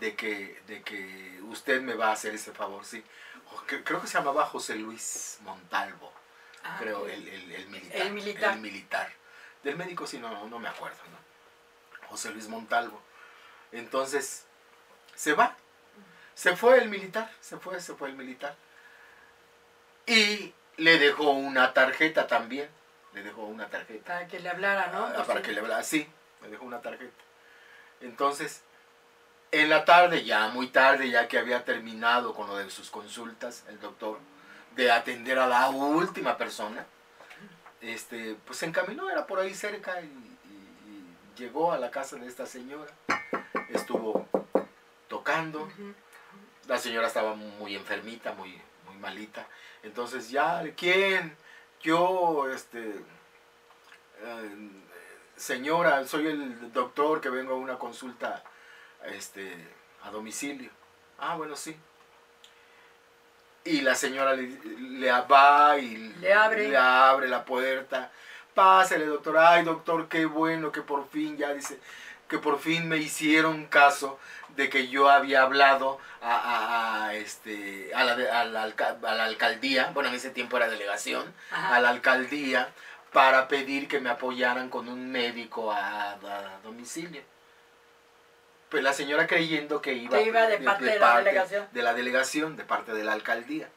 de 0.00 0.14
que, 0.14 0.60
de 0.66 0.82
que 0.82 1.40
usted 1.44 1.80
me 1.80 1.94
va 1.94 2.08
a 2.08 2.12
hacer 2.12 2.34
ese 2.34 2.52
favor, 2.52 2.84
sí 2.84 3.02
creo 3.66 4.00
que 4.00 4.06
se 4.06 4.18
llamaba 4.18 4.46
José 4.46 4.76
Luis 4.76 5.38
Montalvo, 5.42 6.12
ah, 6.62 6.76
creo, 6.78 7.06
el, 7.06 7.28
el, 7.28 7.68
militar, 7.68 8.00
el, 8.00 8.12
militar, 8.12 8.54
el 8.54 8.60
militar. 8.60 9.12
Del 9.62 9.76
médico 9.76 10.06
sí, 10.06 10.18
no, 10.18 10.46
no 10.48 10.58
me 10.58 10.68
acuerdo, 10.68 10.98
¿no? 11.10 12.08
José 12.08 12.30
Luis 12.30 12.48
Montalvo. 12.48 13.00
Entonces, 13.72 14.44
se 15.14 15.32
va. 15.32 15.56
Se 16.34 16.56
fue 16.56 16.78
el 16.78 16.90
militar, 16.90 17.30
se 17.40 17.56
fue, 17.56 17.80
se 17.80 17.94
fue 17.94 18.08
el 18.08 18.16
militar. 18.16 18.54
Y 20.06 20.52
le 20.76 20.98
dejó 20.98 21.30
una 21.30 21.72
tarjeta 21.72 22.26
también. 22.26 22.68
Le 23.14 23.22
dejó 23.22 23.44
una 23.44 23.68
tarjeta. 23.68 24.14
Para 24.14 24.26
que 24.26 24.40
le 24.40 24.48
hablara, 24.48 24.88
¿no? 24.88 25.06
Ah, 25.06 25.24
para 25.24 25.40
que 25.40 25.52
le 25.52 25.60
hablara, 25.60 25.82
sí, 25.82 26.06
le 26.42 26.48
dejó 26.48 26.64
una 26.64 26.82
tarjeta. 26.82 27.14
Entonces, 28.00 28.62
en 29.60 29.68
la 29.68 29.84
tarde, 29.84 30.24
ya 30.24 30.48
muy 30.48 30.66
tarde, 30.66 31.08
ya 31.08 31.28
que 31.28 31.38
había 31.38 31.64
terminado 31.64 32.34
con 32.34 32.48
lo 32.48 32.56
de 32.56 32.68
sus 32.70 32.90
consultas, 32.90 33.64
el 33.68 33.78
doctor, 33.78 34.18
de 34.74 34.90
atender 34.90 35.38
a 35.38 35.46
la 35.46 35.68
última 35.68 36.36
persona, 36.36 36.84
este, 37.80 38.36
pues 38.44 38.58
se 38.58 38.66
encaminó, 38.66 39.08
era 39.08 39.26
por 39.26 39.38
ahí 39.38 39.54
cerca 39.54 40.00
y, 40.00 40.30
llegó 41.36 41.72
a 41.72 41.78
la 41.78 41.90
casa 41.90 42.14
de 42.14 42.28
esta 42.28 42.46
señora, 42.46 42.92
estuvo 43.68 44.28
tocando, 45.08 45.68
la 46.68 46.78
señora 46.78 47.08
estaba 47.08 47.34
muy 47.34 47.74
enfermita, 47.74 48.32
muy, 48.34 48.60
muy 48.86 48.96
malita, 48.98 49.44
entonces 49.82 50.30
ya, 50.30 50.62
¿quién? 50.76 51.36
Yo, 51.82 52.48
este, 52.54 52.88
eh, 54.20 54.70
señora, 55.34 56.06
soy 56.06 56.28
el 56.28 56.72
doctor 56.72 57.20
que 57.20 57.30
vengo 57.30 57.54
a 57.54 57.58
una 57.58 57.78
consulta 57.80 58.44
este, 59.06 59.52
a 60.02 60.10
domicilio. 60.10 60.70
Ah, 61.18 61.36
bueno, 61.36 61.56
sí. 61.56 61.76
Y 63.64 63.80
la 63.80 63.94
señora 63.94 64.34
le, 64.34 64.48
le 64.48 65.10
va 65.10 65.78
y 65.78 65.96
le 66.20 66.32
abre. 66.32 66.68
le 66.68 66.76
abre 66.76 67.28
la 67.28 67.44
puerta. 67.44 68.12
Pásale, 68.54 69.06
doctor. 69.06 69.38
Ay, 69.38 69.64
doctor, 69.64 70.08
qué 70.08 70.26
bueno 70.26 70.70
que 70.70 70.82
por 70.82 71.08
fin, 71.08 71.36
ya 71.36 71.52
dice, 71.54 71.80
que 72.28 72.38
por 72.38 72.58
fin 72.58 72.88
me 72.88 72.98
hicieron 72.98 73.66
caso 73.66 74.18
de 74.56 74.68
que 74.68 74.88
yo 74.88 75.08
había 75.08 75.42
hablado 75.42 75.98
a, 76.22 77.10
este, 77.14 77.92
a, 77.94 78.04
la, 78.04 78.12
a, 78.12 78.44
la, 78.44 78.62
a 78.62 79.14
la, 79.14 79.24
alcaldía, 79.24 79.90
bueno, 79.92 80.10
en 80.10 80.14
ese 80.14 80.30
tiempo 80.30 80.56
era 80.56 80.68
delegación, 80.68 81.34
a 81.50 81.80
la 81.80 81.88
alcaldía 81.88 82.68
para 83.12 83.48
pedir 83.48 83.88
que 83.88 84.00
me 84.00 84.10
apoyaran 84.10 84.68
con 84.68 84.88
un 84.88 85.10
médico 85.10 85.72
a 85.72 86.16
domicilio. 86.62 87.22
Pues 88.74 88.82
la 88.82 88.92
señora 88.92 89.28
creyendo 89.28 89.80
que 89.80 89.92
iba, 89.92 90.18
de, 90.18 90.58
parte 90.58 90.84
de, 90.84 90.98
la 90.98 91.18
delegación. 91.18 91.68
De 91.70 91.80
la 91.80 91.94
delegación, 91.94 92.56
de 92.56 92.64
parte 92.64 92.92
de 92.92 93.04
la 93.04 93.12
alcaldía. 93.12 93.68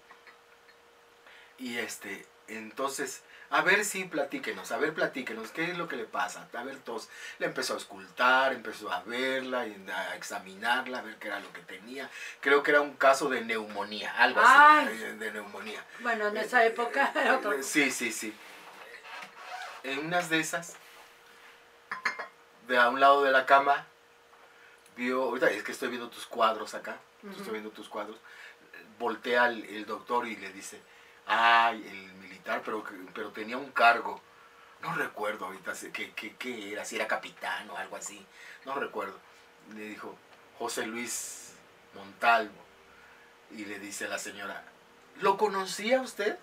Y 1.60 1.78
este, 1.78 2.26
entonces, 2.48 3.22
a 3.52 3.62
ver 3.62 3.86
si 3.86 4.06
platíquenos, 4.06 4.72
a 4.72 4.78
ver 4.78 4.96
platíquenos, 4.96 5.52
¿qué 5.52 5.66
es 5.66 5.78
lo 5.78 5.88
que 5.88 5.98
le 5.98 6.06
pasa? 6.06 6.50
A 6.52 6.64
ver, 6.64 6.80
todos, 6.80 7.10
le 7.38 7.46
empezó 7.46 7.76
a 7.76 7.78
escultar, 7.78 8.54
empezó 8.54 8.92
a 8.92 9.04
verla, 9.04 9.68
a 9.94 10.16
examinarla, 10.16 10.98
a 10.98 11.02
ver 11.04 11.18
qué 11.18 11.28
era 11.28 11.42
lo 11.42 11.54
que 11.54 11.62
tenía. 11.62 12.10
Creo 12.42 12.64
que 12.64 12.72
era 12.72 12.82
un 12.82 12.96
caso 12.96 13.30
de 13.30 13.42
neumonía, 13.42 14.12
algo 14.18 14.42
así, 14.44 14.88
de, 14.98 15.32
neumonía. 15.32 15.86
Bueno, 16.00 16.30
en 16.30 16.38
esa 16.38 16.66
época 16.66 17.12
era 17.14 17.38
otro. 17.38 17.54
Eh, 17.54 17.62
sí, 17.62 17.92
sí, 17.92 18.12
sí. 18.12 18.34
En 19.84 20.08
unas 20.08 20.32
de 20.32 20.40
esas, 20.40 20.76
de 22.68 22.80
a 22.80 22.90
un 22.90 23.00
lado 23.00 23.24
de 23.24 23.32
la 23.32 23.46
cama, 23.46 23.86
vio, 24.98 25.24
ahorita 25.24 25.50
es 25.52 25.64
que 25.64 25.72
estoy 25.72 25.90
viendo 25.90 26.10
tus 26.10 26.26
cuadros 26.26 26.74
acá, 26.74 26.98
estoy 27.32 27.54
viendo 27.54 27.70
tus 27.70 27.88
cuadros, 27.88 28.18
voltea 29.00 29.48
el, 29.48 29.86
doctor 29.86 30.28
y 30.28 30.36
le 30.36 30.52
dice, 30.52 30.82
ay, 31.28 31.88
el 31.88 32.14
militar, 32.16 32.62
pero, 32.66 32.84
pero 33.14 33.32
tenía 33.32 33.58
un 33.58 33.72
cargo, 33.72 34.20
no 34.82 34.94
recuerdo 34.96 35.46
ahorita 35.46 35.74
qué, 35.94 36.14
qué, 36.14 36.74
era, 36.74 36.84
si 36.84 36.96
era 36.96 37.08
capitán 37.08 37.70
o 37.70 37.78
algo 37.78 37.96
así, 37.96 38.26
no 38.66 38.76
recuerdo. 38.76 39.20
Le 39.76 39.90
dijo, 39.90 40.18
José 40.58 40.86
Luis 40.86 41.54
Montalvo, 41.94 42.68
y 43.52 43.66
le 43.66 43.80
dice 43.80 44.06
a 44.06 44.10
la 44.10 44.20
señora, 44.20 44.64
¿lo 45.22 45.38
conocía 45.38 46.02
usted? 46.02 46.38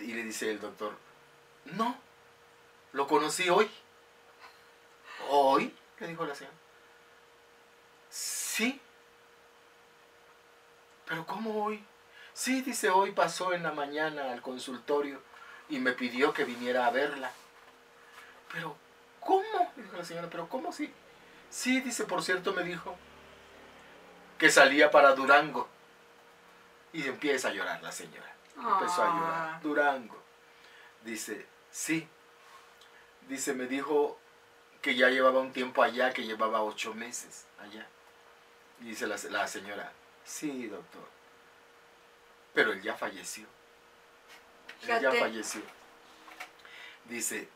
Y 0.00 0.12
le 0.12 0.22
dice 0.22 0.50
el 0.50 0.60
doctor, 0.60 0.96
no, 1.64 1.98
lo 2.92 3.06
conocí 3.06 3.48
hoy. 3.48 3.70
¿Hoy? 5.28 5.74
Le 5.98 6.08
dijo 6.08 6.24
la 6.24 6.34
señora. 6.34 6.56
Sí. 8.16 8.80
Pero 11.04 11.26
¿cómo 11.26 11.62
hoy? 11.62 11.84
Sí, 12.32 12.62
dice, 12.62 12.88
hoy 12.88 13.12
pasó 13.12 13.52
en 13.52 13.62
la 13.62 13.72
mañana 13.72 14.32
al 14.32 14.40
consultorio 14.40 15.20
y 15.68 15.78
me 15.80 15.92
pidió 15.92 16.32
que 16.32 16.44
viniera 16.44 16.86
a 16.86 16.90
verla. 16.90 17.30
Pero, 18.50 18.74
¿cómo? 19.20 19.72
Dijo 19.76 19.98
la 19.98 20.04
señora, 20.04 20.30
pero 20.30 20.48
¿cómo 20.48 20.72
sí? 20.72 20.90
Sí, 21.50 21.82
dice, 21.82 22.04
por 22.04 22.22
cierto, 22.22 22.54
me 22.54 22.62
dijo 22.62 22.96
que 24.38 24.48
salía 24.48 24.90
para 24.90 25.14
Durango. 25.14 25.68
Y 26.94 27.06
empieza 27.06 27.48
a 27.48 27.52
llorar 27.52 27.82
la 27.82 27.92
señora. 27.92 28.34
Empezó 28.56 29.02
a 29.02 29.14
llorar. 29.14 29.50
Ah. 29.56 29.60
Durango. 29.62 30.22
Dice, 31.02 31.46
sí. 31.70 32.08
Dice, 33.28 33.52
me 33.52 33.66
dijo 33.66 34.18
que 34.80 34.94
ya 34.94 35.10
llevaba 35.10 35.40
un 35.40 35.52
tiempo 35.52 35.82
allá, 35.82 36.14
que 36.14 36.24
llevaba 36.24 36.62
ocho 36.62 36.94
meses 36.94 37.44
allá. 37.58 37.86
Y 38.80 38.90
dice 38.90 39.06
la, 39.06 39.16
la 39.30 39.46
señora, 39.46 39.92
sí, 40.24 40.66
doctor, 40.66 41.08
pero 42.54 42.72
él 42.72 42.82
ya 42.82 42.94
falleció. 42.94 43.46
Él 44.82 45.00
ya 45.00 45.12
falleció. 45.12 45.62
Dice, 47.06 47.48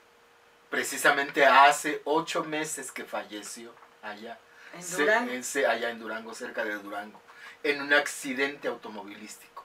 precisamente 0.70 1.44
hace 1.44 2.00
ocho 2.04 2.44
meses 2.44 2.90
que 2.92 3.04
falleció 3.04 3.74
allá. 4.02 4.38
¿En 4.72 4.90
Durango? 4.90 5.32
allá 5.68 5.90
en 5.90 5.98
Durango, 5.98 6.34
cerca 6.34 6.64
de 6.64 6.74
Durango, 6.76 7.20
en 7.62 7.82
un 7.82 7.92
accidente 7.92 8.68
automovilístico. 8.68 9.64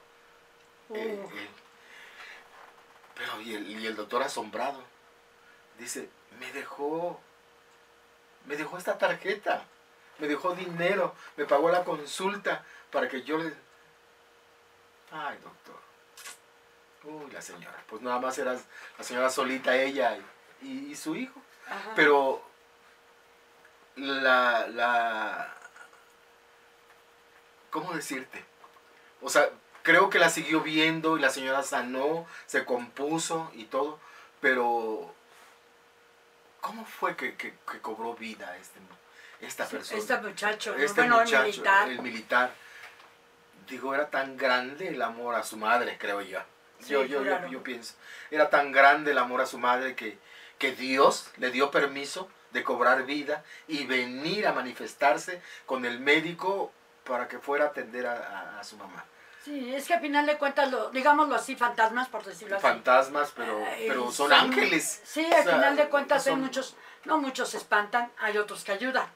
Eh, 0.94 1.24
eh, 1.32 1.48
pero 3.14 3.40
y 3.40 3.54
el, 3.54 3.70
y 3.70 3.86
el 3.86 3.96
doctor 3.96 4.22
asombrado, 4.22 4.82
dice, 5.78 6.08
me 6.38 6.52
dejó 6.52 7.20
me 8.46 8.56
dejó 8.56 8.78
esta 8.78 8.96
tarjeta, 8.96 9.64
me 10.18 10.28
dejó 10.28 10.54
dinero, 10.54 11.14
me 11.36 11.44
pagó 11.44 11.70
la 11.70 11.84
consulta 11.84 12.64
para 12.90 13.08
que 13.08 13.22
yo 13.22 13.38
le... 13.38 13.52
Ay, 15.10 15.38
doctor. 15.38 15.76
Uy, 17.04 17.30
la 17.30 17.40
señora. 17.42 17.82
Pues 17.88 18.02
nada 18.02 18.18
más 18.18 18.36
era 18.38 18.56
la 18.98 19.04
señora 19.04 19.30
solita, 19.30 19.76
ella 19.76 20.18
y, 20.62 20.90
y 20.90 20.96
su 20.96 21.14
hijo. 21.16 21.40
Ajá. 21.68 21.92
Pero 21.94 22.42
la, 23.96 24.66
la... 24.68 25.54
¿Cómo 27.70 27.92
decirte? 27.92 28.44
O 29.20 29.28
sea, 29.28 29.50
creo 29.82 30.08
que 30.10 30.18
la 30.18 30.30
siguió 30.30 30.60
viendo 30.60 31.16
y 31.16 31.20
la 31.20 31.30
señora 31.30 31.62
sanó, 31.62 32.26
se 32.46 32.64
compuso 32.64 33.50
y 33.54 33.64
todo, 33.64 33.98
pero 34.40 35.14
¿cómo 36.60 36.84
fue 36.84 37.16
que, 37.16 37.36
que- 37.36 37.54
que 37.70 37.80
cobró 37.80 38.14
vida 38.14 38.56
este, 38.56 38.80
mu- 38.80 38.86
esta 39.40 39.66
persona? 39.66 39.98
Este 40.00 40.16
muchacho. 40.18 40.74
Este 40.76 41.00
bueno, 41.02 41.20
muchacho, 41.20 41.36
el 41.42 41.44
militar. 41.46 41.88
el 41.88 42.02
militar. 42.02 42.50
Digo, 43.68 43.94
era 43.94 44.08
tan 44.10 44.36
grande 44.36 44.88
el 44.88 45.02
amor 45.02 45.34
a 45.34 45.42
su 45.42 45.56
madre, 45.56 45.96
creo 45.98 46.20
yo. 46.20 46.38
Sí, 46.80 46.92
yo, 46.92 47.04
yo, 47.04 47.18
yo- 47.22 47.22
claro. 47.24 47.48
yo 47.48 47.62
pienso. 47.62 47.94
Era 48.30 48.48
tan 48.50 48.70
grande 48.70 49.10
el 49.12 49.18
amor 49.18 49.40
a 49.40 49.46
su 49.46 49.58
madre 49.58 49.94
que, 49.96 50.18
que 50.58 50.72
Dios 50.72 51.30
le 51.38 51.50
dio 51.50 51.70
permiso 51.70 52.30
de 52.52 52.62
cobrar 52.62 53.04
vida 53.04 53.42
y 53.66 53.84
venir 53.86 54.46
a 54.46 54.52
manifestarse 54.52 55.42
con 55.66 55.84
el 55.84 55.98
médico 56.00 56.72
para 57.04 57.28
que 57.28 57.38
fuera 57.38 57.64
a 57.64 57.68
atender 57.68 58.06
a, 58.06 58.12
a- 58.56 58.60
a 58.60 58.64
su 58.64 58.76
mamá. 58.76 59.04
Sí, 59.44 59.72
es 59.74 59.86
que 59.86 59.94
al 59.94 60.00
final 60.00 60.26
de 60.26 60.38
cuentas, 60.38 60.70
lo, 60.72 60.90
digámoslo 60.90 61.34
así, 61.36 61.54
fantasmas, 61.54 62.08
por 62.08 62.24
decirlo 62.24 62.56
así. 62.56 62.62
Fantasmas, 62.62 63.32
pero, 63.34 63.64
Ay, 63.64 63.84
pero 63.88 64.10
son 64.10 64.32
ángeles. 64.32 65.02
Sí, 65.04 65.24
O 65.24 65.36
al 65.36 65.44
sea, 65.44 65.54
final 65.54 65.76
de 65.76 65.88
cuentas 65.88 66.26
hay 66.26 66.32
son- 66.32 66.40
muchos, 66.40 66.76
no 67.06 67.18
muchos 67.18 67.48
se 67.50 67.56
espantan, 67.56 68.10
hay 68.18 68.36
otros 68.36 68.64
que 68.64 68.72
ayudan. 68.72 69.06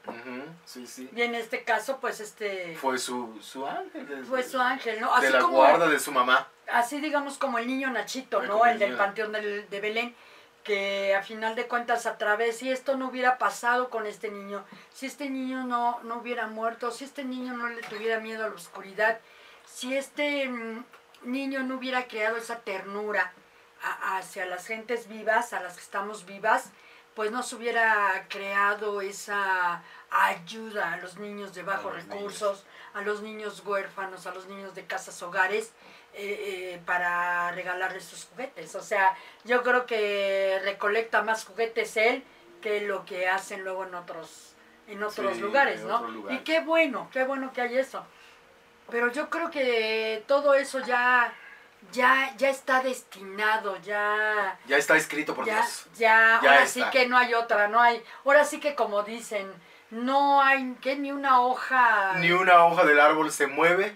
Sí, 0.65 0.87
sí. 0.87 1.09
Y 1.15 1.21
en 1.21 1.35
este 1.35 1.63
caso, 1.63 1.99
pues 1.99 2.19
este 2.19 2.75
Fue 2.77 2.97
su, 2.97 3.37
su 3.41 3.67
ángel. 3.67 4.07
de- 4.07 4.23
fue 4.23 4.43
su 4.43 4.59
ángel, 4.59 4.99
¿no? 5.01 5.11
de 5.19 5.27
Así 5.27 5.33
la 5.33 5.39
como, 5.41 5.57
guarda 5.57 5.87
de 5.87 5.99
su 5.99 6.11
mamá. 6.11 6.47
así 6.71 6.99
digamos 7.01 7.37
como 7.37 7.59
el 7.59 7.67
niño 7.67 7.89
Nachito, 7.91 8.39
Ay, 8.41 8.47
¿no? 8.47 8.65
el 8.65 8.71
El 8.73 8.79
del. 8.79 8.97
Panteón 8.97 9.31
del- 9.33 9.69
de 9.69 9.81
Belén, 9.81 10.15
que 10.63 11.15
a 11.15 11.23
final 11.23 11.55
de 11.55 11.67
cuentas 11.67 12.05
a 12.05 12.17
través, 12.17 12.57
si 12.57 12.71
esto 12.71 12.95
no 12.95 13.07
hubiera 13.09 13.37
pasado 13.37 13.89
con 13.89 14.05
este 14.05 14.29
niño, 14.29 14.63
si 14.93 15.05
este 15.07 15.29
niño 15.29 15.63
no, 15.65 15.99
no 16.03 16.15
hubiera 16.17 16.47
muerto, 16.47 16.91
si 16.91 17.03
este 17.03 17.23
niño 17.25 17.53
no 17.53 17.67
le 17.67 17.81
tuviera 17.81 18.19
miedo 18.19 18.45
a 18.45 18.49
la 18.49 18.55
oscuridad, 18.55 19.19
si 19.65 19.95
este 19.97 20.47
mm, 20.47 20.83
niño 21.23 21.63
no 21.63 21.75
hubiera 21.75 22.07
creado 22.07 22.37
esa 22.37 22.59
ternura 22.59 23.33
a- 23.83 24.17
hacia 24.17 24.45
las 24.45 24.67
gentes 24.67 25.07
vivas, 25.07 25.53
a 25.53 25.61
las 25.61 25.73
que 25.73 25.81
estamos 25.81 26.25
vivas, 26.25 26.69
pues 27.15 27.31
no 27.31 27.43
se 27.43 27.55
hubiera 27.55 28.25
creado 28.29 29.01
esa 29.01 29.83
ayuda 30.09 30.93
a 30.93 30.97
los 30.97 31.17
niños 31.17 31.53
de 31.53 31.63
bajos 31.63 31.93
recursos, 31.93 32.65
a 32.93 33.01
los 33.01 33.21
niños 33.21 33.61
huérfanos, 33.65 34.27
a 34.27 34.33
los 34.33 34.47
niños 34.47 34.75
de 34.75 34.85
casas 34.85 35.21
hogares, 35.21 35.71
eh, 36.13 36.73
eh, 36.73 36.81
para 36.85 37.51
regalarles 37.51 38.03
sus 38.03 38.25
juguetes. 38.25 38.75
O 38.75 38.81
sea, 38.81 39.15
yo 39.45 39.63
creo 39.63 39.85
que 39.85 40.59
recolecta 40.63 41.21
más 41.21 41.45
juguetes 41.45 41.95
él 41.97 42.23
que 42.61 42.81
lo 42.81 43.05
que 43.05 43.27
hacen 43.27 43.63
luego 43.63 43.85
en 43.85 43.95
otros, 43.95 44.53
en 44.87 45.01
otros 45.03 45.35
Sí, 45.35 45.41
lugares, 45.41 45.81
¿no? 45.83 46.31
Y 46.31 46.39
qué 46.39 46.59
bueno, 46.59 47.09
qué 47.11 47.23
bueno 47.23 47.51
que 47.53 47.61
hay 47.61 47.77
eso. 47.77 48.05
Pero 48.89 49.09
yo 49.11 49.29
creo 49.29 49.49
que 49.49 50.23
todo 50.27 50.53
eso 50.53 50.79
ya, 50.79 51.33
ya, 51.91 52.33
ya 52.37 52.49
está 52.49 52.81
destinado, 52.81 53.77
ya, 53.81 54.57
Ya 54.67 54.77
está 54.77 54.95
escrito 54.97 55.33
por 55.35 55.45
ya, 55.45 55.55
Dios. 55.61 55.85
ya, 55.95 55.97
Ya 55.97 56.35
ahora 56.37 56.63
está. 56.63 56.67
sí 56.67 56.83
que 56.91 57.07
no 57.07 57.17
hay 57.17 57.33
otra, 57.33 57.67
no 57.67 57.79
hay, 57.81 58.01
ahora 58.25 58.45
sí 58.45 58.59
que 58.59 58.75
como 58.75 59.03
dicen, 59.03 59.51
no 59.89 60.41
hay 60.41 60.75
que 60.81 60.95
ni 60.95 61.11
una 61.11 61.41
hoja. 61.41 62.13
Ni 62.19 62.31
una 62.31 62.65
hoja 62.65 62.85
del 62.85 62.99
árbol 62.99 63.31
se 63.31 63.47
mueve 63.47 63.95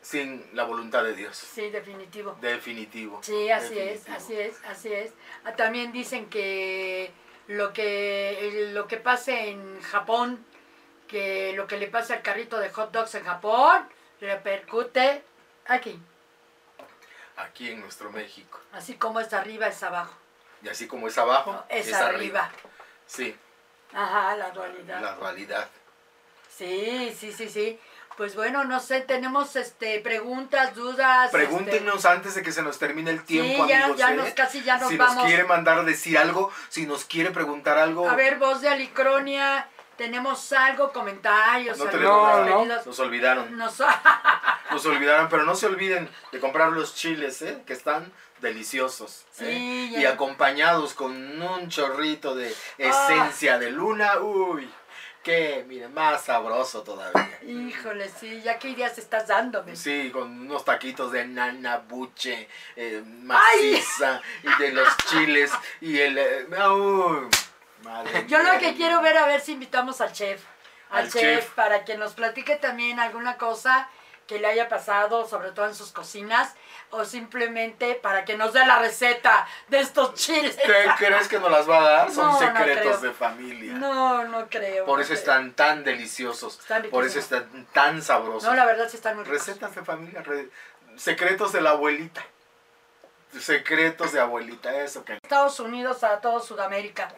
sin 0.00 0.44
la 0.54 0.64
voluntad 0.64 1.04
de 1.04 1.14
Dios. 1.14 1.36
Sí, 1.36 1.70
definitivo. 1.70 2.36
Definitivo. 2.40 3.20
Sí, 3.22 3.50
así 3.50 3.78
es, 3.78 4.08
así 4.08 4.34
es, 4.34 4.56
así 4.64 4.92
es. 4.92 5.12
Ah, 5.44 5.52
También 5.52 5.92
dicen 5.92 6.28
que 6.28 7.12
lo 7.48 7.72
que 7.72 8.70
lo 8.72 8.88
que 8.88 8.96
pase 8.96 9.50
en 9.50 9.80
Japón, 9.82 10.44
que 11.06 11.52
lo 11.54 11.66
que 11.66 11.76
le 11.76 11.86
pasa 11.88 12.14
al 12.14 12.22
carrito 12.22 12.58
de 12.58 12.70
hot 12.70 12.90
dogs 12.92 13.14
en 13.14 13.24
Japón, 13.24 13.86
repercute 14.20 15.22
aquí. 15.66 16.00
Aquí 17.36 17.70
en 17.70 17.80
nuestro 17.80 18.10
México. 18.12 18.60
Así 18.72 18.94
como 18.94 19.20
es 19.20 19.32
arriba 19.32 19.66
es 19.68 19.82
abajo. 19.82 20.14
Y 20.62 20.68
así 20.68 20.86
como 20.86 21.08
es 21.08 21.18
abajo, 21.18 21.52
No, 21.52 21.64
es, 21.68 21.88
es 21.88 21.94
arriba. 21.94 22.50
Sí, 23.06 23.36
Ajá, 23.92 24.36
la 24.36 24.50
dualidad. 24.50 25.00
la 25.00 25.12
dualidad. 25.14 25.68
Sí, 26.56 27.14
sí, 27.18 27.32
sí, 27.32 27.48
sí. 27.48 27.78
Pues 28.16 28.36
bueno, 28.36 28.64
no 28.64 28.78
sé, 28.78 29.00
tenemos 29.00 29.56
este 29.56 29.98
preguntas, 30.00 30.74
dudas. 30.74 31.26
este, 31.26 31.38
Pregúntenos 31.38 32.04
antes 32.04 32.34
de 32.34 32.42
que 32.42 32.52
se 32.52 32.62
nos 32.62 32.78
termine 32.78 33.10
el 33.10 33.24
tiempo, 33.24 33.64
sí, 33.64 33.70
ya, 33.70 33.84
amigos. 33.84 33.98
ya 33.98 34.12
¿eh? 34.12 34.16
nos 34.16 34.28
casi 34.34 34.62
ya 34.62 34.76
nos 34.76 34.90
si 34.90 34.98
vamos. 34.98 35.16
nos 35.16 35.24
quiere 35.26 35.44
mandar 35.44 35.78
a 35.78 35.82
decir 35.82 36.18
algo, 36.18 36.52
si 36.68 36.84
nos 36.86 37.06
quiere 37.06 37.30
preguntar 37.30 37.78
algo, 37.78 38.08
A 38.08 38.14
ver, 38.14 38.36
voz 38.38 38.60
de 38.60 38.68
Alicronia, 38.68 39.66
tenemos 40.02 40.52
algo, 40.52 40.90
comentarios, 40.92 41.78
No 41.78 41.84
saludos, 41.84 42.00
tenemos 42.00 42.28
nada. 42.48 42.58
pedidos. 42.58 42.86
nos 42.86 42.98
olvidaron. 42.98 43.56
Nos- 43.56 43.78
Nos 44.72 44.86
olvidaron, 44.86 45.28
pero 45.28 45.44
no 45.44 45.54
se 45.54 45.66
olviden 45.66 46.08
de 46.32 46.40
comprar 46.40 46.72
los 46.72 46.94
chiles, 46.96 47.40
¿eh? 47.42 47.62
que 47.66 47.72
están 47.74 48.10
deliciosos. 48.40 49.24
Sí, 49.30 49.44
¿eh? 49.94 50.00
Y 50.00 50.04
acompañados 50.06 50.94
con 50.94 51.12
un 51.40 51.68
chorrito 51.68 52.34
de 52.34 52.52
esencia 52.78 53.58
de 53.58 53.70
luna. 53.70 54.18
Uy, 54.20 54.68
que, 55.22 55.64
miren, 55.68 55.92
más 55.94 56.24
sabroso 56.24 56.82
todavía. 56.82 57.38
Híjole, 57.46 58.08
sí, 58.18 58.40
ya 58.42 58.58
qué 58.58 58.70
ideas 58.70 58.96
estás 58.98 59.28
dándome. 59.28 59.76
Sí, 59.76 60.10
con 60.10 60.40
unos 60.40 60.64
taquitos 60.64 61.12
de 61.12 61.26
nana, 61.26 61.76
buche, 61.86 62.48
eh, 62.74 63.02
maciza, 63.06 64.22
y 64.42 64.62
de 64.62 64.72
los 64.72 64.88
chiles, 65.08 65.52
y 65.82 65.98
el... 66.00 66.16
eh, 66.18 66.46
uy, 66.70 67.28
madre 67.82 68.24
Yo 68.28 68.42
lo 68.42 68.58
que 68.58 68.74
quiero 68.74 69.00
ver 69.02 69.16
a 69.18 69.26
ver 69.26 69.40
si 69.40 69.52
invitamos 69.52 70.00
al 70.00 70.12
chef, 70.12 70.42
al, 70.90 71.04
Al 71.04 71.12
chef, 71.12 71.20
chef. 71.44 71.50
para 71.54 71.84
que 71.84 71.96
nos 71.96 72.14
platique 72.14 72.56
también 72.56 72.98
alguna 73.00 73.36
cosa 73.36 73.88
que 74.26 74.38
le 74.38 74.46
haya 74.46 74.68
pasado, 74.68 75.26
sobre 75.28 75.50
todo 75.50 75.66
en 75.66 75.74
sus 75.74 75.90
cocinas, 75.92 76.54
o 76.90 77.04
simplemente 77.04 77.94
para 77.96 78.24
que 78.24 78.36
nos 78.36 78.52
dé 78.52 78.64
la 78.64 78.78
receta 78.78 79.46
de 79.68 79.80
estos 79.80 80.14
chiles. 80.14 80.56
¿Qué 80.64 80.86
crees 80.96 81.28
que 81.28 81.38
nos 81.40 81.50
las 81.50 81.68
va 81.68 81.78
a 81.78 81.82
dar? 81.82 82.10
Son 82.12 82.26
No, 82.28 82.38
secretos 82.38 83.02
de 83.02 83.12
familia. 83.12 83.72
No, 83.74 84.24
no 84.24 84.48
creo. 84.48 84.86
Por 84.86 84.98
no 84.98 85.02
eso 85.02 85.08
creo. 85.10 85.18
están 85.18 85.52
tan 85.54 85.82
deliciosos. 85.84 86.58
Están 86.60 86.84
por 86.84 87.04
eso 87.04 87.18
están 87.18 87.66
tan 87.72 88.00
sabrosos. 88.00 88.44
No, 88.44 88.54
la 88.54 88.64
verdad 88.64 88.88
sí 88.88 88.96
están 88.96 89.16
muy 89.16 89.24
ricos. 89.24 89.46
Recetas 89.46 89.74
de 89.74 89.82
familia, 89.84 90.22
re- 90.22 90.48
secretos 90.96 91.52
de 91.52 91.60
la 91.60 91.70
abuelita. 91.70 92.22
Secretos 93.38 94.12
de 94.12 94.20
abuelita, 94.20 94.76
eso 94.82 95.04
que 95.04 95.14
Estados 95.14 95.58
Unidos 95.58 96.04
a 96.04 96.20
todo 96.20 96.40
Sudamérica. 96.40 97.08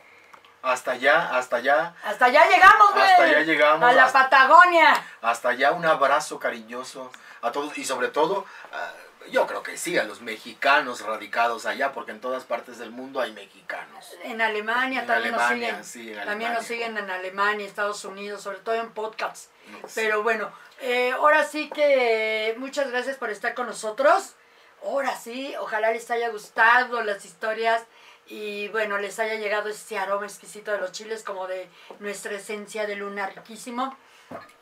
Hasta 0.64 0.92
allá, 0.92 1.36
hasta 1.36 1.56
allá, 1.56 1.94
Hasta 2.04 2.24
allá 2.26 2.46
llegamos, 2.48 2.92
güey. 2.92 3.04
Hasta 3.04 3.22
allá 3.24 3.40
llegamos, 3.40 3.88
A 3.88 3.92
la 3.92 4.04
hasta- 4.04 4.30
Patagonia. 4.30 5.06
hasta 5.22 5.48
allá 5.50 5.72
un 5.72 5.84
abrazo 5.84 6.38
cariñoso 6.38 7.10
a 7.42 7.52
todos 7.52 7.76
y 7.78 7.84
sobre 7.84 8.08
todo, 8.08 8.46
ah, 8.72 8.92
yo 9.30 9.46
creo 9.46 9.62
que 9.62 9.76
sí, 9.78 9.96
a 9.98 10.04
los 10.04 10.20
mexicanos 10.20 11.00
radicados 11.00 11.64
allá, 11.66 11.92
porque 11.92 12.10
en 12.12 12.20
todas 12.20 12.44
partes 12.44 12.78
del 12.78 12.90
mundo 12.90 13.20
hay 13.20 13.32
mexicanos. 13.32 14.06
En 14.22 14.40
Alemania 14.40 15.00
En 15.00 15.06
también 15.06 15.34
Alemania, 15.34 15.72
nos 15.78 15.86
siguen. 15.86 16.06
sí, 16.06 16.18
en 16.18 16.24
También 16.26 16.52
nos 16.52 16.60
Alemania. 16.64 16.86
siguen 16.86 16.98
en 16.98 17.10
Alemania, 17.10 17.66
Estados 17.66 18.04
Unidos, 18.04 18.42
sobre 18.42 18.58
todo 18.58 18.74
en 18.74 18.90
podcasts. 18.92 19.50
No. 19.68 19.78
Pero 19.94 20.22
bueno, 20.22 20.52
eh, 20.80 21.12
ahora 21.12 21.44
sí 21.44 21.70
que 21.70 22.54
muchas 22.58 22.90
gracias 22.90 23.16
por 23.16 23.30
estar 23.30 23.54
con 23.54 23.66
nosotros. 23.66 24.34
Ahora 24.82 25.16
sí, 25.16 25.54
ojalá 25.58 25.90
les 25.92 26.10
haya 26.10 26.28
gustado 26.28 27.02
las 27.02 27.24
historias 27.24 27.82
y 28.26 28.68
bueno, 28.68 28.98
les 28.98 29.18
haya 29.18 29.34
llegado 29.34 29.68
ese 29.68 29.98
aroma 29.98 30.26
exquisito 30.26 30.72
de 30.72 30.78
los 30.78 30.92
chiles 30.92 31.22
como 31.22 31.46
de 31.46 31.68
nuestra 32.00 32.32
esencia 32.32 32.86
de 32.86 32.96
luna 32.96 33.26
riquísimo. 33.26 33.96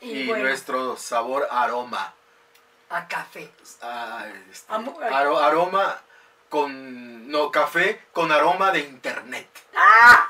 Y, 0.01 0.11
y 0.11 0.27
bueno, 0.27 0.43
nuestro 0.43 0.97
sabor 0.97 1.47
aroma. 1.49 2.13
a 2.89 3.07
café. 3.07 3.49
Ah, 3.81 4.25
este, 4.51 4.71
aroma 4.73 6.01
con. 6.49 7.27
No, 7.29 7.51
café 7.51 8.01
con 8.11 8.31
aroma 8.31 8.71
de 8.71 8.79
internet. 8.79 9.47
¡Ah! 9.75 10.29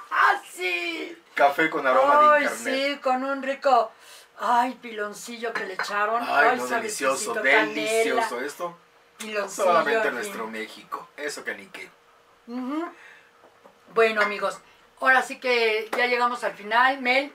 sí! 0.52 1.17
Café 1.34 1.69
con 1.69 1.86
aroma 1.88 2.19
de 2.22 2.28
Ay, 2.28 2.43
internet. 2.43 2.96
sí, 2.96 3.00
con 3.02 3.24
un 3.24 3.41
rico, 3.41 3.91
ay, 4.39 4.76
piloncillo 4.82 5.52
que 5.52 5.65
le 5.65 5.74
echaron. 5.74 6.22
Ay, 6.26 6.58
no, 6.58 6.67
sabe 6.67 6.84
delicioso, 6.84 7.15
exquisito, 7.15 7.34
canela, 7.43 7.65
delicioso. 7.65 8.41
Esto 8.41 8.78
piloncillo, 9.17 9.65
solamente 9.65 10.08
en 10.10 10.13
nuestro. 10.15 10.48
México. 10.48 11.08
Eso 11.17 11.43
que 11.43 11.56
ni 11.56 11.65
qué. 11.67 11.89
Ujú. 12.48 12.86
Bueno, 13.94 14.22
amigos, 14.22 14.58
ahora 15.00 15.22
sí 15.22 15.40
que 15.40 15.90
ya 15.96 16.08
llegamos 16.08 16.44
al 16.44 16.54
final. 16.54 17.02
Mel, 17.02 17.32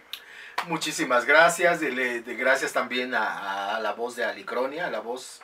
Muchísimas 0.67 1.25
gracias. 1.25 1.81
gracias 1.81 2.73
también 2.73 3.15
a, 3.15 3.77
a 3.77 3.81
la 3.81 3.93
voz 3.93 4.17
de 4.17 4.25
Alicronia, 4.25 4.87
a 4.87 4.91
la 4.91 4.99
voz 4.99 5.41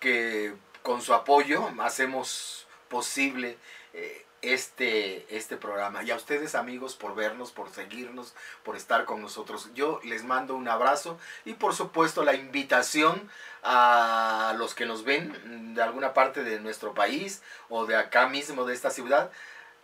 que 0.00 0.54
con 0.82 1.02
su 1.02 1.12
apoyo 1.12 1.68
hacemos 1.80 2.66
posible 2.88 3.58
eh, 3.92 4.24
este, 4.40 5.26
este 5.36 5.56
programa. 5.56 6.02
Y 6.02 6.10
a 6.10 6.16
ustedes 6.16 6.54
amigos 6.54 6.94
por 6.94 7.14
vernos, 7.14 7.50
por 7.52 7.70
seguirnos, 7.70 8.34
por 8.62 8.76
estar 8.76 9.04
con 9.04 9.20
nosotros. 9.20 9.70
Yo 9.74 10.00
les 10.04 10.24
mando 10.24 10.54
un 10.54 10.68
abrazo 10.68 11.18
y 11.44 11.54
por 11.54 11.74
supuesto 11.74 12.24
la 12.24 12.34
invitación 12.34 13.30
a 13.62 14.54
los 14.56 14.74
que 14.74 14.86
nos 14.86 15.04
ven 15.04 15.74
de 15.74 15.82
alguna 15.82 16.14
parte 16.14 16.42
de 16.42 16.60
nuestro 16.60 16.94
país 16.94 17.42
o 17.68 17.86
de 17.86 17.96
acá 17.96 18.28
mismo 18.28 18.64
de 18.64 18.74
esta 18.74 18.90
ciudad. 18.90 19.30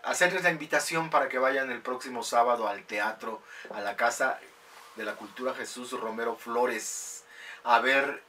Hacerles 0.02 0.42
la 0.42 0.50
invitación 0.50 1.10
para 1.10 1.28
que 1.28 1.38
vayan 1.38 1.70
el 1.70 1.82
próximo 1.82 2.22
sábado 2.22 2.68
al 2.68 2.84
teatro, 2.84 3.42
a 3.74 3.80
la 3.80 3.96
Casa 3.96 4.38
de 4.96 5.04
la 5.04 5.14
Cultura 5.14 5.54
Jesús 5.54 5.92
Romero 5.92 6.36
Flores, 6.36 7.24
a 7.64 7.80
ver 7.80 8.22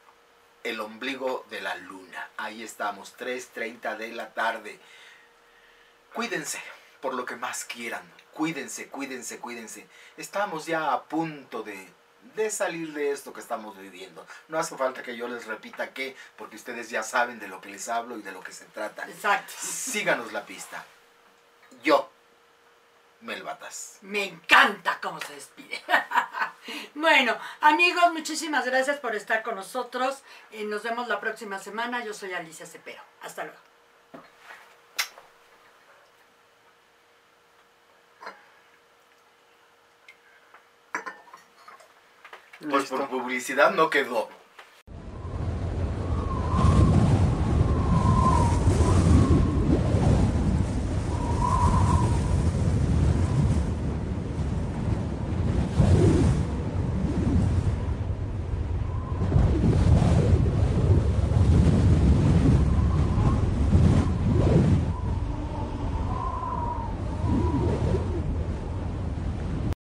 el 0.64 0.80
ombligo 0.80 1.46
de 1.50 1.62
la 1.62 1.76
luna. 1.76 2.30
Ahí 2.38 2.64
estamos, 2.64 3.18
3.30 3.18 3.98
de 3.98 4.10
la 4.10 4.34
tarde. 4.34 4.80
Cuídense 6.14 6.62
por 7.02 7.14
lo 7.14 7.26
que 7.26 7.36
más 7.36 7.66
quieran. 7.66 8.04
Cuídense, 8.34 8.88
cuídense, 8.90 9.40
cuídense. 9.40 9.88
Estamos 10.18 10.66
ya 10.66 10.94
a 10.94 11.04
punto 11.04 11.64
de, 11.64 11.88
de 12.36 12.50
salir 12.50 12.94
de 12.94 13.12
esto 13.12 13.34
que 13.34 13.40
estamos 13.40 13.78
viviendo. 13.78 14.26
No 14.48 14.60
hace 14.60 14.78
falta 14.78 15.04
que 15.04 15.18
yo 15.18 15.28
les 15.28 15.46
repita 15.46 15.94
qué, 15.94 16.16
porque 16.38 16.56
ustedes 16.56 16.90
ya 16.90 17.04
saben 17.04 17.40
de 17.40 17.48
lo 17.48 17.60
que 17.60 17.70
les 17.70 17.90
hablo 17.90 18.18
y 18.18 18.22
de 18.22 18.32
lo 18.32 18.42
que 18.42 18.54
se 18.54 18.66
trata. 18.66 19.08
Exacto. 19.10 19.54
Síganos 19.58 20.32
la 20.32 20.46
pista. 20.46 20.86
Yo, 21.84 22.12
Melbatas. 23.22 24.00
Me 24.02 24.26
encanta 24.26 25.00
cómo 25.02 25.20
se 25.22 25.36
despide. 25.36 25.82
bueno, 26.96 27.38
amigos, 27.62 28.12
muchísimas 28.14 28.66
gracias 28.66 29.00
por 29.00 29.16
estar 29.16 29.44
con 29.44 29.56
nosotros. 29.56 30.24
Eh, 30.52 30.64
nos 30.64 30.84
vemos 30.84 31.08
la 31.08 31.20
próxima 31.20 31.60
semana. 31.60 32.04
Yo 32.04 32.14
soy 32.14 32.34
Alicia 32.34 32.66
Cepero. 32.66 33.02
Hasta 33.22 33.44
luego. 33.44 33.60
Pues 42.70 42.90
por 42.90 43.08
publicidad 43.10 43.72
no 43.72 43.90
quedó. 43.90 44.30